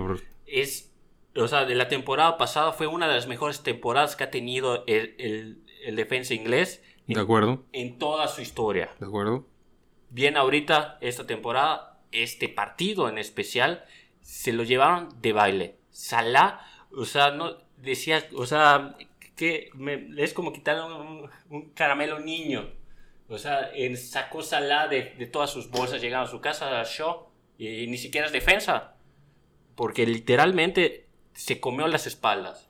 [0.46, 0.92] es,
[1.36, 4.84] o sea, de la temporada pasada fue una de las mejores temporadas que ha tenido
[4.86, 8.90] el, el- el defensa inglés en, De acuerdo, en toda su historia.
[8.98, 9.46] de acuerdo.
[10.10, 13.84] Bien, ahorita, esta temporada, este partido en especial,
[14.20, 15.76] se lo llevaron de baile.
[15.90, 16.60] Salah,
[16.92, 18.96] o sea, no decía, o sea,
[19.36, 22.68] que me- es como quitar un, un caramelo niño.
[23.28, 27.28] O sea, en- sacó Salah de, de todas sus bolsas, llegaron a su casa, Shaw,
[27.58, 28.96] y, ni siquiera es defensa.
[29.76, 32.68] Porque literalmente se comió las espaldas.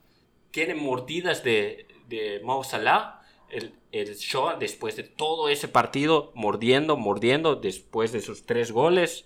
[0.51, 3.20] Tiene mordidas de, de Mo Salah.
[3.51, 9.25] El, el Shaw, después de todo ese partido, mordiendo, mordiendo, después de sus tres goles.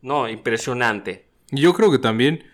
[0.00, 1.26] No, impresionante.
[1.50, 2.44] Yo creo que también,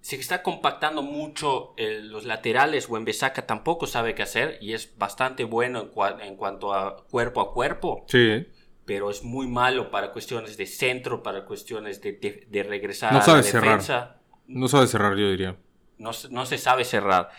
[0.00, 2.88] Se está compactando mucho eh, los laterales.
[2.88, 7.40] Wen-Bissaka tampoco sabe qué hacer y es bastante bueno en, cua- en cuanto a cuerpo
[7.40, 8.46] a cuerpo, sí,
[8.84, 13.18] pero es muy malo para cuestiones de centro, para cuestiones de, de- de regresar No
[13.18, 13.78] a sabe la cerrar.
[13.78, 14.16] defensa.
[14.46, 15.56] no sabe cerrar, yo diría.
[15.98, 17.30] No, no se sabe cerrar.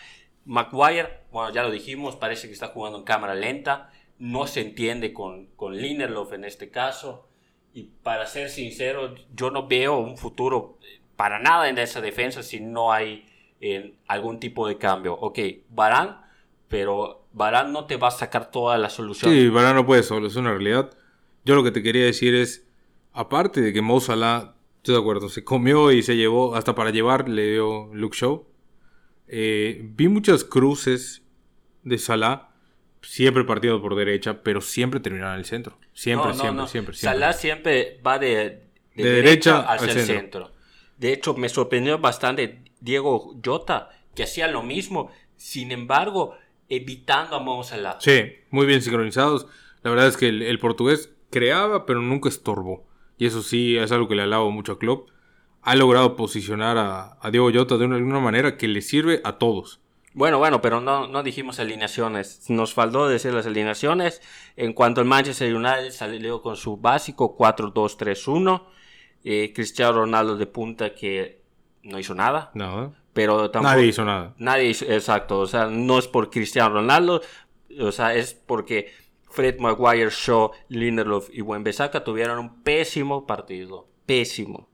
[0.46, 3.90] Maguire, bueno, ya lo dijimos, parece que está jugando en cámara lenta.
[4.18, 7.28] No se entiende con, con Lindelof en este caso.
[7.74, 12.42] Y para ser sincero, yo no veo un futuro eh, para nada en esa defensa
[12.42, 13.26] si no hay
[13.60, 15.14] eh, algún tipo de cambio.
[15.14, 16.22] Ok, Barán,
[16.68, 19.30] pero Barán no te va a sacar toda la solución.
[19.30, 20.90] Sí, Varane no puede es una realidad.
[21.44, 22.66] Yo lo que te quería decir es,
[23.12, 26.90] aparte de que Mo Salah, estoy de acuerdo, se comió y se llevó, hasta para
[26.90, 28.46] llevar le dio Luke Show.
[29.28, 31.22] Eh, vi muchas cruces
[31.82, 32.50] de Salah,
[33.02, 35.78] siempre partido por derecha, pero siempre terminaron en el centro.
[35.92, 36.66] Siempre, No, no, siempre, no.
[36.68, 37.18] siempre, siempre.
[37.20, 38.28] Salah siempre va de,
[38.94, 40.46] de De derecha, derecha hacia al el centro.
[40.46, 40.52] centro.
[40.98, 46.34] De hecho, me sorprendió bastante Diego Jota, que hacía lo mismo, sin embargo,
[46.68, 47.98] evitando a Mo Salah.
[48.00, 49.46] Sí, muy bien sincronizados.
[49.82, 52.86] La verdad es que el, el portugués creaba, pero nunca estorbó.
[53.18, 55.10] Y eso sí, es algo que le alabo mucho a Klopp.
[55.66, 59.20] Ha logrado posicionar a, a Diego Jota de una, de una manera que le sirve
[59.24, 59.80] a todos.
[60.14, 62.48] Bueno, bueno, pero no, no dijimos alineaciones.
[62.48, 64.22] Nos faltó decir las alineaciones.
[64.56, 68.62] En cuanto al Manchester United salió con su básico 4-2-3-1.
[69.24, 71.42] Eh, Cristiano Ronaldo de punta que
[71.82, 72.50] no hizo nada.
[72.54, 72.92] Nada.
[73.12, 73.74] Pero tampoco...
[73.74, 74.34] Nadie hizo nada.
[74.38, 75.40] Nadie hizo, exacto.
[75.40, 77.20] O sea, no es por Cristiano Ronaldo.
[77.80, 78.94] O sea, es porque
[79.28, 83.86] Fred Maguire, Shaw, Lindelof y Wen-Bissaka tuvieron un pésimo partido.
[84.06, 84.70] Pésimo.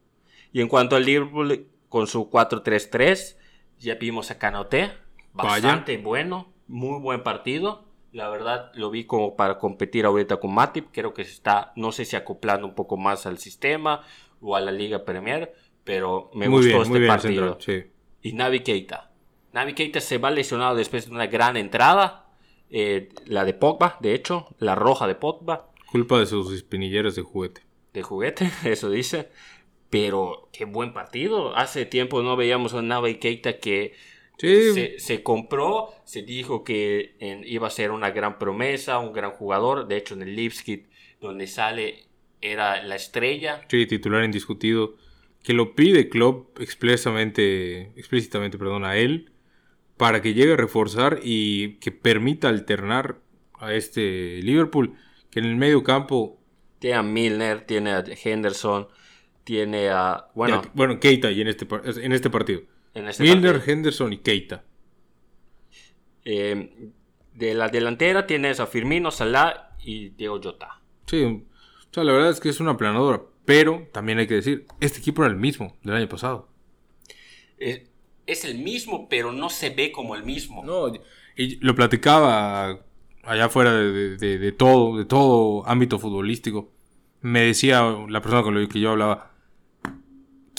[0.52, 3.36] Y en cuanto al Liverpool, con su 4-3-3,
[3.78, 4.92] ya vimos a Canoté.
[5.32, 5.50] Vaya.
[5.50, 6.52] Bastante bueno.
[6.66, 7.84] Muy buen partido.
[8.12, 10.88] La verdad, lo vi como para competir ahorita con Matip.
[10.92, 14.02] Creo que se está, no sé si acoplando un poco más al sistema
[14.40, 15.54] o a la Liga Premier.
[15.84, 17.84] Pero me muy gustó bien, este partido Central,
[18.22, 18.28] sí.
[18.28, 19.10] y Navi Keita.
[19.52, 22.26] Navi Keita se va lesionado después de una gran entrada.
[22.70, 27.22] eh, la de Pogba, de hecho, la roja de Pogba, Culpa de sus espinilleras de
[27.22, 27.62] juguete.
[27.92, 29.30] de juguete, eso dice.
[29.92, 31.56] Pero qué buen partido.
[31.56, 33.94] Hace tiempo no veíamos a un Navi Keita que
[34.38, 39.12] Sí, se, se compró, se dijo que en- iba a ser una gran promesa, un
[39.12, 39.86] gran jugador.
[39.88, 40.86] De hecho, en el Lipskit,
[41.20, 42.06] donde sale,
[42.40, 43.68] era la estrella.
[43.68, 44.96] sí, titular indiscutido.
[45.44, 49.32] Que lo pide Klopp expresamente, explícitamente perdón, a él
[49.98, 53.20] para que llegue a reforzar y que permita alternar
[53.54, 54.94] a este Liverpool.
[55.30, 56.40] Que en el medio campo
[56.80, 58.88] Tiene a Milner, tiene a Henderson,
[59.44, 60.28] tiene a.
[60.34, 61.66] Bueno, Ya, bueno, Keita y en este,
[62.02, 62.62] en este partido.
[62.94, 63.72] en este Milner, partido.
[63.72, 64.64] Henderson y Keita.
[66.24, 66.90] Eh,
[67.34, 70.80] de la delantera tienes a Firmino, Salah y Diego Jota.
[71.06, 71.42] Sí, o
[71.94, 73.22] sea, la verdad es que es una planadora.
[73.44, 76.48] Pero también hay que decir, este equipo era el mismo del año pasado.
[77.58, 77.82] Es,
[78.26, 80.64] es el mismo, pero no se ve como el mismo.
[80.64, 80.92] No,
[81.36, 82.84] y lo platicaba
[83.24, 86.70] allá afuera de- de todo, de todo ámbito futbolístico.
[87.20, 89.31] Me decía la persona con la que yo hablaba,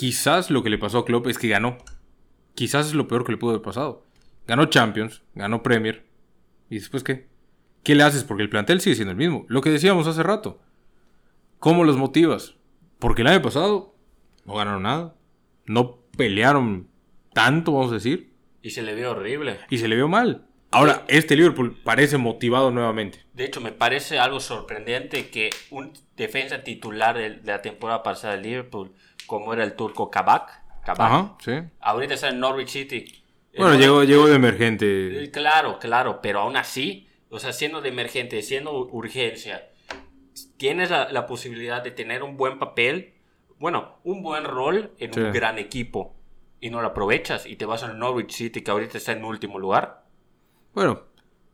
[0.03, 1.77] quizás lo que le pasó a Klopp es que ganó.
[2.55, 4.03] Quizás es lo peor que le pudo haber pasado.
[4.45, 6.05] Ganó Champions, ganó Premier.
[6.69, 7.29] ¿Y después qué?
[7.83, 8.25] ¿Qué le haces?
[8.25, 9.45] Porque el plantel sigue siendo el mismo.
[9.47, 10.59] Lo que decíamos hace rato.
[11.57, 12.55] ¿Cómo los motivas?
[12.99, 13.95] Porque el año pasado
[14.43, 15.15] no ganaron nada.
[15.67, 16.89] No pelearon
[17.33, 18.33] tanto, vamos a decir.
[18.61, 19.59] Y se le vio horrible.
[19.69, 20.47] Y se le vio mal.
[20.71, 23.23] Ahora, este Liverpool parece motivado nuevamente.
[23.31, 28.35] De hecho, me parece algo sorprendente que un defensa titular de, de la temporada pasada
[28.35, 28.91] de Liverpool,
[29.27, 31.51] como era el turco Kabak, Kabak Ajá, sí.
[31.79, 33.05] ahorita está en Norwich City.
[33.57, 35.23] Bueno, En llegó, llegó de emergente.
[35.25, 39.69] Eh, Claro, claro, pero aún así, o sea, siendo de emergente, siendo urgencia,
[40.57, 43.13] tienes la, la posibilidad de tener un buen papel,
[43.59, 45.19] bueno, un buen rol en Sí.
[45.19, 46.15] un gran equipo
[46.59, 49.59] y no lo aprovechas y te vas al Norwich City que ahorita está en último
[49.59, 50.03] lugar.
[50.73, 51.03] Bueno,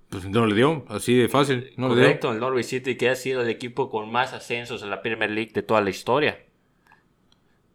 [0.10, 1.74] pues no le dio, así de fácil.
[1.78, 2.04] No le dio.
[2.04, 5.30] Correcto, el Norwich City que ha sido el equipo con más ascensos en la Premier
[5.30, 6.46] League de toda la historia.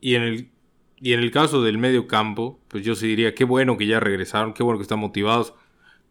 [0.05, 0.51] Y en el,
[0.99, 4.01] y en el caso del medio campo, pues yo sí diría, qué bueno que ya
[4.01, 5.55] regresaron, qué bueno que están motivados.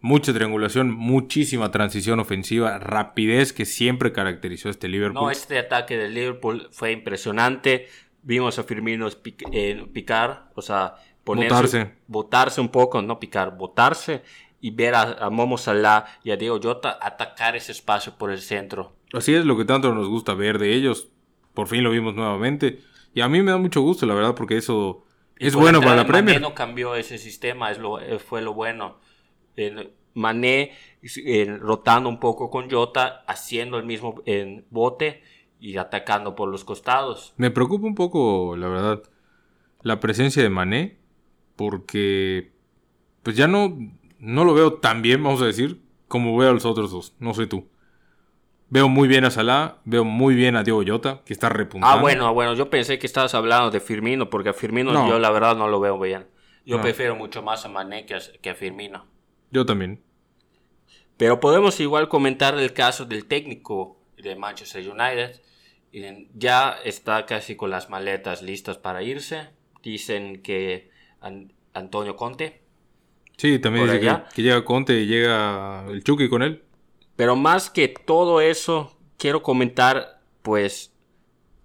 [0.01, 5.25] Mucha triangulación, muchísima transición ofensiva, rapidez que siempre caracterizó a este Liverpool.
[5.25, 7.86] No, este ataque del Liverpool fue impresionante.
[8.23, 11.91] Vimos a Firmino pic- eh, picar, o sea, ponerse, Botarse.
[12.08, 14.23] botarse un poco, no picar, botarse
[14.60, 18.41] y ver a, a Momo Salah y a Diego Jota atacar ese espacio por el
[18.41, 18.95] centro.
[19.13, 21.10] Así es lo que tanto nos gusta ver de ellos.
[21.53, 22.79] Por fin lo vimos nuevamente.
[23.13, 25.04] Y a mí me da mucho gusto, la verdad, porque eso
[25.38, 26.36] es bueno para la Premier.
[26.36, 28.99] Mané no cambió ese sistema, es lo, eh, fue lo bueno.
[29.56, 30.71] En Mané
[31.02, 35.21] eh, rotando un poco con Jota, haciendo el mismo en bote
[35.60, 37.34] y atacando por los costados.
[37.38, 39.04] Me preocupa un poco, la verdad,
[39.82, 40.97] la presencia de Mané,
[41.56, 42.52] porque
[43.21, 43.78] pues ya no,
[44.19, 47.15] no lo veo tan bien, vamos a decir, como veo a los otros dos.
[47.19, 47.67] No sé tú.
[48.73, 51.95] Veo muy bien a Salah, veo muy bien a Diego Jota, que está repuntando.
[51.95, 55.07] Ah, bueno, bueno, yo pensé que estabas hablando de Firmino, porque a Firmino No.
[55.07, 56.25] yo la verdad no lo veo bien.
[56.65, 56.81] Yo No.
[56.81, 59.05] prefiero mucho más a Mané que a, que a Firmino.
[59.51, 60.01] Yo también.
[61.17, 65.39] Pero podemos igual comentar el caso del técnico de Manchester United.
[66.33, 69.49] Ya está casi con las maletas listas para irse.
[69.83, 70.89] Dicen que
[71.21, 72.63] An- Antonio Conte.
[73.38, 73.99] Sí, también dice
[74.33, 76.63] que llega Conte y llega el Chucky con él.
[77.15, 80.93] Pero más que todo eso, quiero comentar, pues,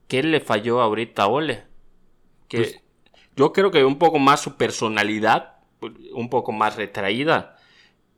[0.06, 1.64] ¿qué le falló ahorita a Ole?
[2.48, 2.80] Que Pues-
[3.36, 5.56] yo creo que un poco más su personalidad,
[6.12, 7.56] un poco más retraída.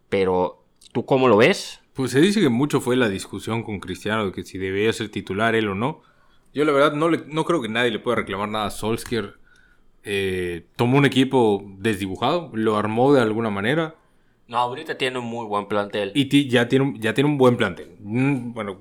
[0.08, 1.80] Pero, ¿tú cómo lo ves?
[1.94, 5.10] Pues se dice que mucho fue la discusión con Cristiano de que si debía ser
[5.10, 6.00] titular él o no.
[6.52, 9.38] Yo la verdad no, le- no creo que nadie le pueda reclamar nada a Solskjaer.
[10.02, 13.94] Eh, tomó un equipo desdibujado, lo armó de alguna manera
[14.50, 16.10] No, ahorita tiene un muy buen plantel.
[16.14, 17.96] y ya tiene, un- ya tiene un buen plantel.
[18.00, 18.80] Mm, bueno,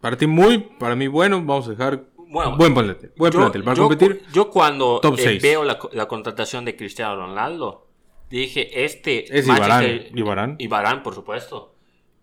[0.00, 3.12] para ti muy, para mí bueno, vamos a dejar Bueno, buen plantel.
[3.16, 4.22] Buen yo, plantel para yo competir.
[4.34, 7.86] yo cuando eh, veo la, co- la contratación de Cristiano Ronaldo,
[8.28, 9.24] dije, este...
[9.38, 10.56] Es Manchester- Ibarán, Ibarán.
[10.58, 11.74] Y Varane, por supuesto.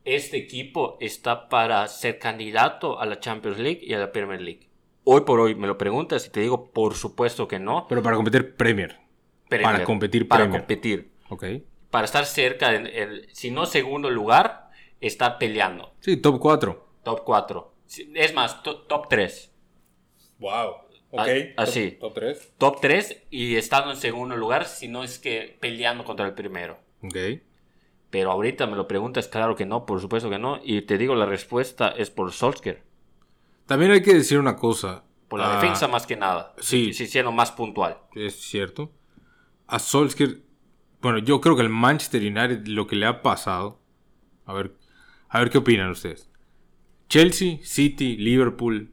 [0.06, 4.70] Este equipo está para ser candidato a la Champions League y a la Premier League.
[5.06, 7.88] Hoy por hoy me lo preguntas y te digo, por supuesto que no.
[7.90, 9.00] Pero para competir Premier.
[9.50, 9.72] Premier.
[9.74, 10.62] Para competir Para Premier.
[10.62, 11.10] competir.
[11.30, 11.46] Ok.
[11.96, 15.94] Para estar cerca, en el, si no segundo lugar, estar peleando.
[16.02, 16.88] Sí, top 4.
[17.06, 17.74] Top 4.
[18.16, 19.50] Es más, to- top 3.
[20.40, 20.72] Wow.
[21.12, 21.22] Ok.
[21.56, 21.92] Ah, así.
[21.92, 22.54] Top 3.
[22.58, 26.78] Top 3 y estando en segundo lugar, si no es que peleando contra el primero.
[27.02, 27.16] Ok.
[28.10, 30.60] Pero ahorita me lo preguntas, claro que no, por supuesto que no.
[30.66, 32.84] Y te digo, la respuesta es por Solskjaer.
[33.68, 35.06] También hay que decir una cosa.
[35.30, 36.54] Por la Ah, defensa más que nada.
[36.60, 36.94] sí.
[36.94, 38.00] Si siendo más puntual.
[38.16, 38.92] Es cierto.
[39.68, 40.40] A Solskjaer,
[41.06, 43.80] bueno, yo creo que al Manchester United lo que le ha pasado,
[44.46, 44.74] a ver,
[45.30, 46.32] a ver qué opinan ustedes.
[47.10, 48.92] Chelsea, City, Liverpool.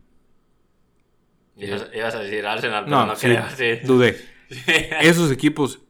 [1.57, 3.45] Ibas, ibas a decir Arsenal, pero No, no, sí, creo.
[3.57, 3.87] sí.
[3.87, 4.17] dudé.
[5.01, 5.81] Esos equipos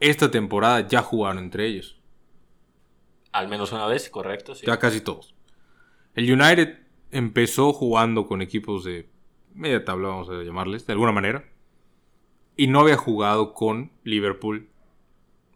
[0.00, 2.00] esta temporada ya jugaron entre ellos,
[3.32, 4.54] Al menos una vez, correcto.
[4.54, 4.64] Sí.
[4.66, 5.34] ya casi todos.
[6.14, 6.78] El United
[7.10, 9.10] empezó jugando con equipos de
[9.54, 11.44] media tabla, vamos a llamarles, de alguna manera,
[12.56, 14.70] y no había jugado con Liverpool,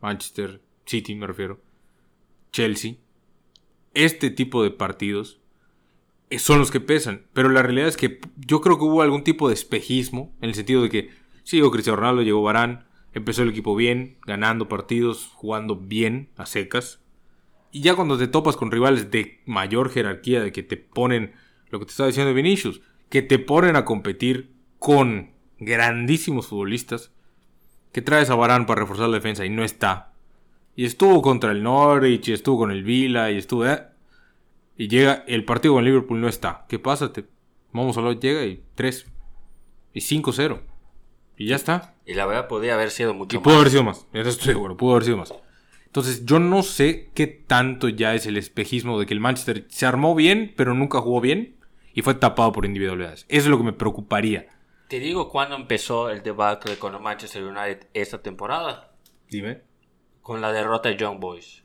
[0.00, 1.60] Manchester City, me refiero,
[2.52, 2.96] Chelsea.
[3.94, 5.40] Este tipo de partidos
[6.30, 7.26] eh, son los que pesan.
[7.32, 10.32] Pero la realidad es que yo creo que hubo algún tipo de espejismo.
[10.40, 11.10] En el sentido de que
[11.42, 12.86] sí, llegó Cristiano Ronaldo, llegó Barán.
[13.12, 17.00] Empezó el equipo bien, ganando partidos, jugando bien a secas.
[17.72, 21.32] Y ya cuando te topas con rivales de mayor jerarquía, de que te ponen,
[21.70, 27.12] lo que te estaba diciendo Vinicius, que te ponen a competir con grandísimos futbolistas,
[27.92, 30.12] que traes a Barán para reforzar la defensa y no está.
[30.76, 33.66] Y estuvo contra el Norwich, y estuvo con el Vila, y estuvo...
[33.66, 33.82] eh,
[34.76, 36.64] y llega, el partido con Liverpool no está.
[36.68, 37.12] ¿Qué pasa?
[37.12, 37.24] Te,
[37.72, 39.06] vamos a hablar, llega y 3.
[39.92, 40.60] Y 5-0.
[41.36, 41.94] Y ya está.
[42.06, 43.60] Y la verdad podría haber sido Y mucho pudo más.
[43.60, 44.06] haber sido más.
[44.12, 45.34] Eso estoy seguro, pudo haber sido más.
[45.86, 49.86] Entonces, yo no sé qué tanto ya es el espejismo de que el Manchester se
[49.86, 51.56] armó bien, pero nunca jugó bien
[51.92, 53.26] y fue tapado por individualidades.
[53.28, 54.46] Eso es lo que me preocuparía.
[54.90, 58.92] Te digo cuándo empezó el debacle con el Manchester United esta temporada.
[59.28, 59.62] Dime.
[60.20, 61.64] Con la derrota de Young Boys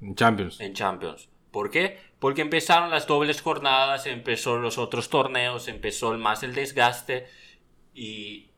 [0.00, 0.58] En Champions.
[0.60, 1.28] en Champions.
[1.50, 1.98] ¿Por qué?
[2.18, 7.26] Porque empezaron las dobles jornadas, empezó los otros torneos, empezó más el desgaste
[7.94, 8.50] y,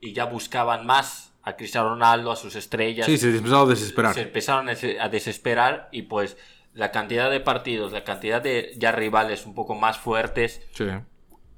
[0.00, 3.06] y ya buscaban más a Cristiano Ronaldo, a sus estrellas.
[3.06, 4.14] Sí, se empezó a desesperar.
[4.14, 6.36] se empezaron a des- a desesperar y pues
[6.74, 10.62] la cantidad de partidos, la cantidad de ya rivales un poco más fuertes.
[10.72, 10.86] Sí.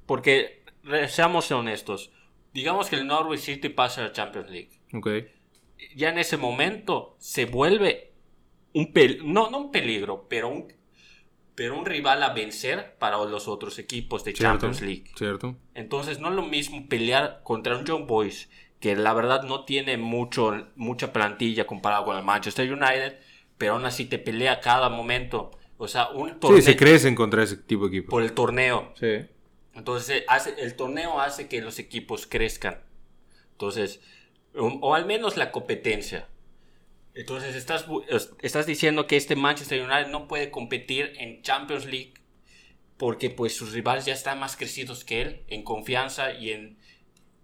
[0.07, 0.58] Porque,
[1.07, 2.11] seamos honestos,
[2.53, 4.69] digamos que el Norwich City pasa a la Champions League.
[5.95, 8.13] Ya en ese momento se vuelve
[8.73, 8.91] un
[9.23, 10.71] no, no un peligro, pero un,
[11.55, 14.51] pero un rival a vencer para los otros equipos de Cierto.
[14.53, 15.05] Champions League.
[15.15, 15.55] Cierto.
[15.73, 18.49] Entonces no es lo mismo pelear contra un John Boys
[18.79, 23.19] que la verdad no tiene mucho, mucha plantilla comparado con el Manchester United,
[23.57, 25.51] pero aún así te pelea cada momento.
[25.77, 28.09] O sea, un Sí, torneo se crecen contra ese tipo de equipos.
[28.11, 28.93] por el torneo.
[28.99, 29.25] Sí.
[29.79, 32.79] Entonces eh, hace, el torneo hace que los equipos crezcan.
[33.53, 34.01] Entonces,
[34.53, 36.27] o, o al menos la competencia.
[37.15, 37.85] Entonces estás,
[38.41, 42.13] estás diciendo que este Manchester United no puede competir en Champions League
[42.97, 46.77] porque pues sus rivales ya están más crecidos que él en confianza y en,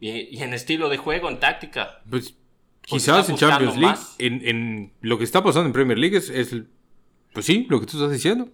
[0.02, 2.02] y, y en estilo de juego, en táctica.
[2.10, 2.36] Pues
[2.82, 6.54] quizás en Champions League, en, en lo que está pasando en Premier League es, es
[7.34, 8.50] pues sí, lo que tú estás diciendo.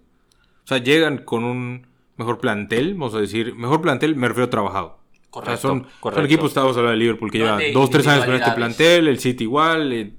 [0.64, 4.50] O sea, llegan con un mejor plantel, vamos a decir, mejor plantel me refiero a
[4.50, 4.98] trabajado.
[5.30, 6.20] Correcto, O sea, son, correcto.
[6.20, 9.18] son equipos, estamos hablando de Liverpool, que lleva dos, tres años con este plantel, el
[9.18, 10.16] City igual, el,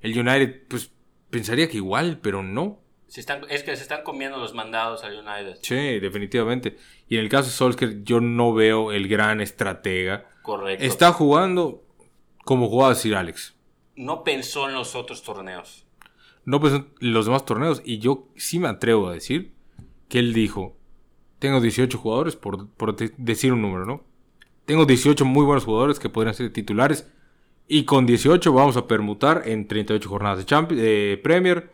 [0.00, 0.90] el United, pues
[1.30, 2.80] pensaría que igual, pero no.
[3.08, 5.58] Se están, es que se están comiendo los mandados al United.
[5.62, 6.76] Sí, definitivamente.
[7.08, 10.28] Y en el caso de Solskjaer, yo no veo el gran estratega.
[10.42, 10.84] Correcto.
[10.84, 11.84] Está jugando
[12.44, 13.54] como jugaba Sir Alex.
[13.94, 15.86] No pensó en los otros torneos.
[16.44, 17.80] no pensó en los demás torneos.
[17.84, 19.52] Y yo sí me atrevo a decir
[20.08, 20.75] que él dijo:
[21.38, 24.02] Tengo 18 jugadores, por, por de- decir un número, ¿no?
[24.64, 27.10] Tengo 18 muy buenos jugadores que podrían ser titulares.
[27.68, 31.70] Y con 18 vamos a permutar en 38 jornadas de Champions, de Premier,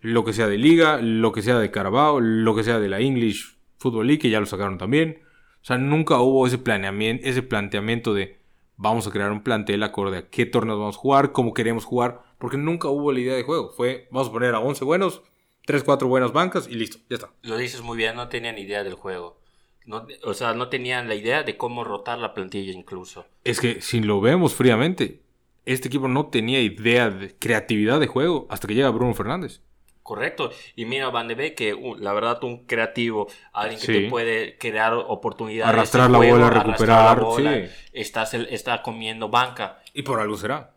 [0.00, 3.00] lo que sea de Liga, lo que sea de Carabao, lo que sea de la
[3.00, 5.18] English Football League, que ya lo sacaron también.
[5.62, 8.38] O sea, nunca hubo ese planeamiento, ese planteamiento de
[8.76, 12.22] vamos a crear un plantel acorde a qué torneos vamos a jugar, cómo queremos jugar,
[12.38, 13.70] porque nunca hubo la idea de juego.
[13.70, 15.22] Fue, vamos a poner a 11 buenos,
[15.66, 17.30] 3, 4 buenas bancas y listo, ya está.
[17.42, 19.38] Lo dices muy bien, no tenían idea del juego.
[19.84, 23.26] No, o sea, no tenían la idea de cómo rotar la plantilla incluso.
[23.44, 25.20] Es que si lo vemos fríamente,
[25.64, 29.60] este equipo no tenía idea de creatividad de juego hasta que llega Bruno Fernández.
[30.02, 30.50] Correcto.
[30.76, 33.92] Y mira, Van de Beek, que uh, la verdad un creativo, alguien que Sí.
[34.04, 35.66] te puede crear oportunidades.
[35.72, 37.70] de Arrastrar la juego, bola, recuperar, la bola, sí.
[37.92, 39.82] está, se- está comiendo banca.
[39.94, 40.74] Y por algo será.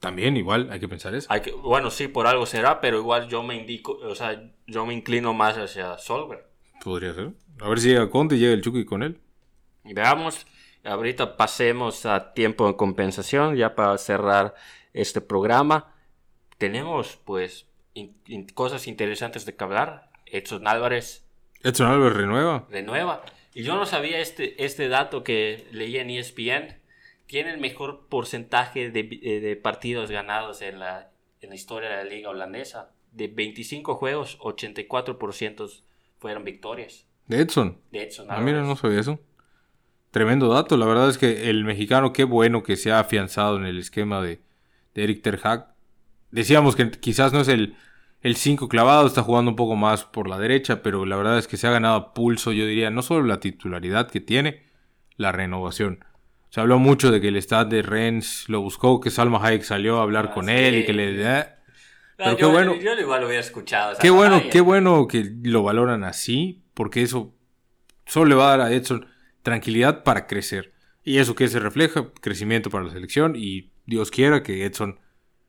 [0.00, 1.26] También igual hay que pensar eso.
[1.30, 4.84] Hay que, bueno, sí, por algo será, pero igual yo me indico, o sea, yo
[4.86, 6.46] me inclino más hacia Solver.
[6.84, 7.30] Podría ser.
[7.60, 9.18] A ver si llega Conte y llega el Chucky con él.
[9.84, 10.46] Veamos,
[10.84, 14.54] ahorita pasemos a tiempo de compensación, ya para cerrar
[14.92, 15.94] este programa.
[16.58, 20.10] Tenemos, pues, in- in- cosas interesantes de que hablar.
[20.26, 21.26] Edson Álvarez
[21.62, 22.66] Edson Álvarez renueva.
[22.70, 23.22] renueva.
[23.54, 26.78] Y yo no sabía este, este dato que leí en ESPN.
[27.26, 31.10] Tiene el mejor porcentaje de, eh, de partidos ganados en la,
[31.40, 32.92] en la historia de la liga holandesa.
[33.12, 35.82] De 25 juegos, 84%
[36.18, 37.78] fueron victorias De Edson.
[37.90, 39.18] de Edson Ah, mira, no sabía eso.
[40.10, 40.76] Tremendo dato.
[40.76, 44.20] La verdad es que el mexicano, qué bueno que se ha afianzado en el esquema
[44.22, 44.40] de,
[44.94, 45.74] de Eric Ter Hag.
[46.30, 47.76] Decíamos que quizás no es el,
[48.22, 51.46] el 5 clavado, está jugando un poco más por la derecha, pero la verdad es
[51.48, 54.62] que se ha ganado a pulso, yo diría, no solo la titularidad que tiene,
[55.16, 56.04] la renovación.
[56.50, 59.98] Se habló mucho de que el estado de Rennes lo buscó, que Salma Hayek salió
[59.98, 60.52] a hablar Ah, con sí.
[60.52, 61.20] él y que le...
[61.40, 61.46] eh,
[62.16, 62.74] Pero qué yo, bueno.
[62.76, 63.92] Yo igual lo hubiera escuchado.
[63.92, 67.34] o sea, Qué bueno, qué bueno que lo valoran así, porque eso
[68.06, 69.06] solo le va a dar a Edson
[69.42, 70.72] tranquilidad para crecer.
[71.04, 73.34] Y eso que se refleja, crecimiento para la selección.
[73.36, 74.98] Y Dios quiera que Edson,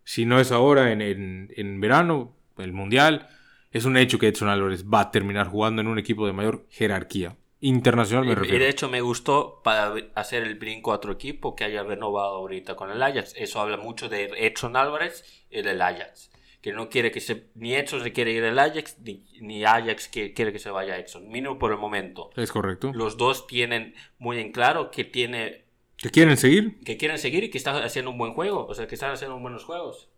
[0.04, 3.28] si no es ahora en, en- en verano, el Mundial,
[3.72, 6.66] es un hecho que Edson Álvarez va a terminar jugando en un equipo de mayor
[6.70, 7.38] jerarquía.
[7.60, 8.66] Internacional me Y, y refiero.
[8.66, 12.76] de hecho me gustó para hacer el brinco a otro equipo que haya renovado ahorita
[12.76, 13.34] con el Ajax.
[13.36, 16.32] Eso habla mucho de Edson Álvarez y del Ajax.
[16.62, 17.48] Que no quiere que se...
[17.56, 20.96] Ni Edson se quiere ir al Ajax, ni, ni Ajax que, quiere que se vaya
[20.96, 21.28] a Edson.
[21.30, 22.30] Mínimo por el momento.
[22.36, 22.92] Es correcto.
[22.94, 25.66] Los dos tienen muy en claro que tiene
[25.98, 26.80] ¿Que quieren seguir?
[26.84, 29.40] que quieren seguir y que están haciendo un buen juego, o sea, que están haciendo
[29.40, 30.10] buenos juegos.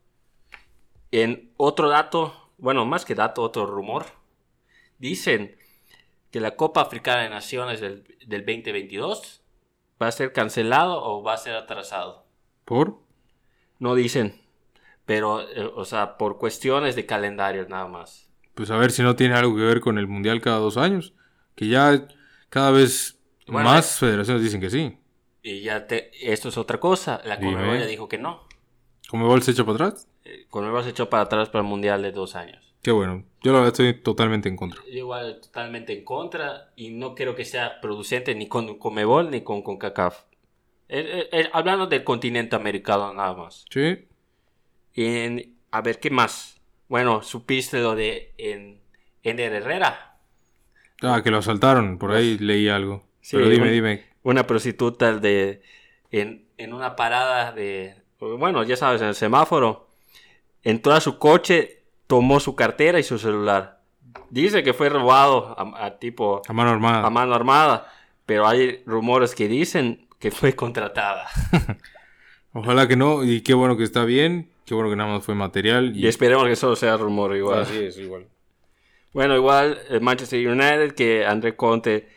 [1.11, 4.05] En otro dato, bueno, más que dato, otro rumor,
[4.97, 5.55] dicen
[6.31, 9.41] que la Copa Africana de Naciones del, del 2022
[10.01, 12.25] va a ser cancelado o va a ser atrasado.
[12.65, 12.99] ¿Por?
[13.79, 14.41] No dicen,
[15.09, 18.29] pero, eh, o sea, por cuestiones de calendario nada más.
[18.53, 21.13] Pues a ver si no tiene algo que ver con el Mundial cada dos años.
[21.55, 22.07] Que ya
[22.49, 24.99] cada vez Bueno, más federaciones dicen que sí.
[25.41, 27.39] Y ya te, esto es otra cosa, la.
[27.39, 28.47] Conmebol ya dijo que no.
[29.09, 30.07] ¿Comebol se echa para atrás?
[30.25, 32.68] Eh, Conmebol se echó para atrás para el Mundial de dos años.
[32.81, 33.23] Qué bueno.
[33.41, 34.81] Yo la verdad estoy totalmente en contra.
[34.85, 39.41] Yo igual totalmente en contra y no creo que sea producente ni con Comebol ni
[39.41, 40.23] con CONCACAF.
[40.89, 43.65] Eh, eh, eh, hablando del continente americano nada más.
[43.69, 44.05] Sí.
[44.93, 46.59] Y en- a ver, ¿qué más?
[46.87, 48.79] Bueno, supiste lo de en,
[49.23, 50.17] Ender Herrera.
[51.01, 53.03] Ah, que lo asaltaron, por ahí leí algo.
[53.31, 54.05] Pero dime, un- dime.
[54.23, 55.61] Una prostituta de
[56.11, 59.87] en, en una parada de bueno, ya sabes, en el semáforo.
[60.63, 61.78] Entró a su coche,
[62.09, 63.81] tomó su cartera y su celular.
[64.31, 67.05] Dice que fue robado a, a tipo A mano armada.
[67.05, 67.93] a mano armada,
[68.25, 71.27] pero hay rumores que dicen que fue contratada.
[72.53, 75.35] Ojalá que no, y qué bueno que está bien, qué bueno que nada más fue
[75.35, 75.95] material.
[75.95, 77.61] Y esperemos que solo sea rumor igual.
[77.61, 78.25] Así es, igual.
[79.13, 82.09] Bueno, igual el Manchester United, que André Conte,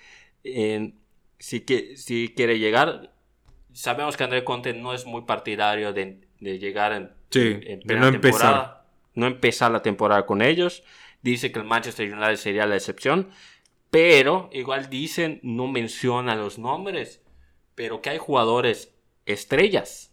[0.42, 0.94] eh,
[1.38, 3.12] si, que, si quiere llegar,
[3.74, 7.96] sabemos que André Conte no es muy partidario de, de llegar en, Sí, en de
[7.96, 8.81] no empezar.
[9.14, 10.82] No empezar la temporada con ellos.
[11.22, 13.30] Dice que el Manchester United sería la excepción,
[13.90, 17.22] pero igual dicen, no menciona los nombres,
[17.74, 18.94] pero que hay jugadores
[19.26, 20.08] estrellas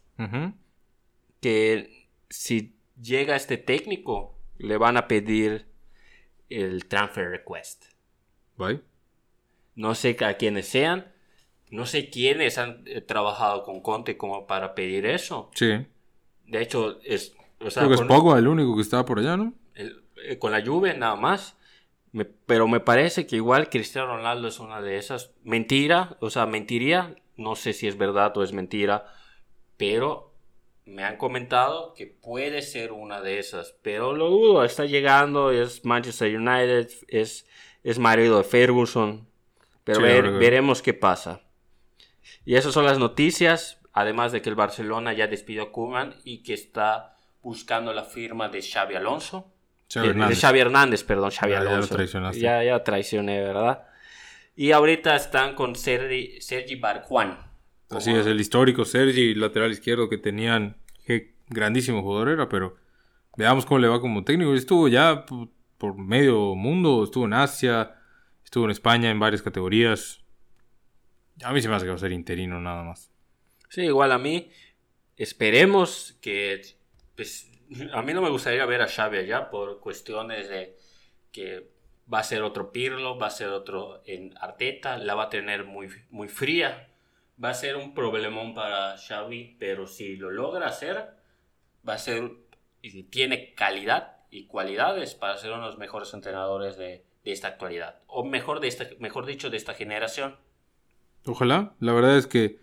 [1.40, 5.66] que si llega este técnico le van a pedir
[6.50, 7.86] el transfer request.
[8.56, 8.82] Bye.
[9.74, 11.10] No sé a quiénes sean,
[11.70, 15.50] no sé quiénes han eh, trabajado con Conte como para pedir eso.
[15.54, 15.86] Sí.
[16.46, 19.36] De hecho, es, o sea, Creo que es Pogba el único que estaba por allá,
[19.36, 19.52] ¿no?
[19.74, 21.56] el- eh, con la Juve nada más.
[22.12, 25.30] Me- pero me parece que igual Cristiano Ronaldo es una de esas.
[25.44, 27.14] Mentira, o sea, mentiría.
[27.36, 29.06] No sé si es verdad o es mentira.
[29.76, 30.34] Pero
[30.84, 33.76] me han comentado que puede ser una de esas.
[33.82, 37.46] Pero lo dudo, está llegando, es Manchester United, es,
[37.84, 39.28] es marido de Ferguson.
[39.84, 41.40] Pero Sí, ver- veremos qué pasa.
[42.44, 43.78] Y esas son las noticias.
[43.92, 48.48] Además de que el Barcelona ya despidió a Koeman y que está buscando la firma
[48.48, 49.52] de Xavi Alonso.
[49.92, 50.36] Xavi De- Hernández.
[50.36, 51.94] De Xavi Hernández, perdón, Xavi Ya, ya lo Alonso.
[51.94, 52.40] traicionaste.
[52.40, 53.84] Ya, ya traicioné, ¿verdad?
[54.56, 57.38] Y ahorita están con Sergi, Sergi Barjuan.
[57.90, 60.76] Así es, el histórico Sergi, lateral izquierdo que tenían.
[61.04, 62.76] Qué grandísimo jugador era, pero
[63.36, 64.54] veamos cómo le va como técnico.
[64.54, 65.24] Estuvo ya
[65.78, 67.96] por medio mundo, estuvo en Asia,
[68.44, 70.20] estuvo en España en varias categorías.
[71.42, 73.10] A mí se me hace que va a ser interino nada más.
[73.70, 74.50] Sí, igual a mí.
[75.16, 76.62] Esperemos que.
[77.20, 77.52] Pues,
[77.92, 80.78] a mí no me gustaría ver a Xavi allá por cuestiones de
[81.30, 81.68] que
[82.10, 85.64] va a ser otro Pirlo, va a ser otro en Arteta, la va a tener
[85.64, 86.88] muy, muy fría.
[87.42, 91.10] Va a ser un problemón para Xavi, pero si lo logra hacer,
[91.86, 92.30] va a ser.
[92.80, 97.48] Y tiene calidad y cualidades para ser uno de los mejores entrenadores de, de esta
[97.48, 98.00] actualidad.
[98.06, 100.36] O mejor, de esta, mejor dicho, de esta generación.
[101.26, 102.60] Ojalá, la verdad es que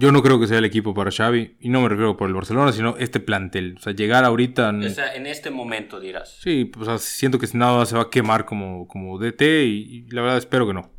[0.00, 2.34] yo no creo que sea el equipo para Xavi, y no me refiero por el
[2.34, 3.76] Barcelona, sino este plantel.
[3.78, 4.70] O sea, llegar ahorita...
[4.70, 6.38] O sea, en este momento dirás.
[6.40, 10.06] Sí, pues, o sea, siento que nada se va a quemar como, como DT y,
[10.06, 10.90] y la verdad espero que no.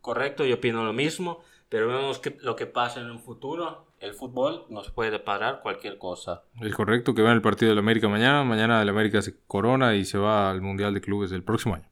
[0.00, 3.88] Correcto, yo opino lo mismo, pero vemos que, lo que pasa en un futuro.
[3.98, 6.44] El fútbol nos puede parar cualquier cosa.
[6.60, 8.44] Es correcto que vean el partido del América mañana.
[8.44, 11.89] Mañana el América se corona y se va al Mundial de Clubes del próximo año.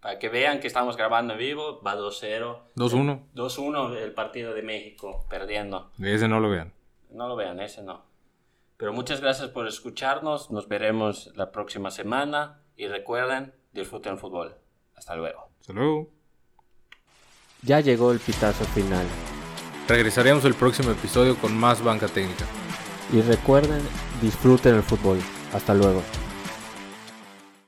[0.00, 2.58] Para que vean que estamos grabando en vivo, va 2-0.
[2.76, 3.20] 2-1.
[3.34, 5.90] 2-1 el partido de México, perdiendo.
[6.00, 6.72] Ese no lo vean.
[7.10, 8.04] No lo vean, ese no.
[8.76, 10.52] Pero muchas gracias por escucharnos.
[10.52, 12.62] Nos veremos la próxima semana.
[12.76, 14.54] Y recuerden, disfruten el fútbol.
[14.94, 15.48] Hasta luego.
[15.60, 16.10] Hasta luego.
[17.62, 19.04] Ya llegó el pitazo final.
[19.88, 22.44] Regresaremos el próximo episodio con más banca técnica.
[23.12, 23.80] Y recuerden,
[24.22, 25.18] disfruten el fútbol.
[25.52, 26.02] Hasta luego.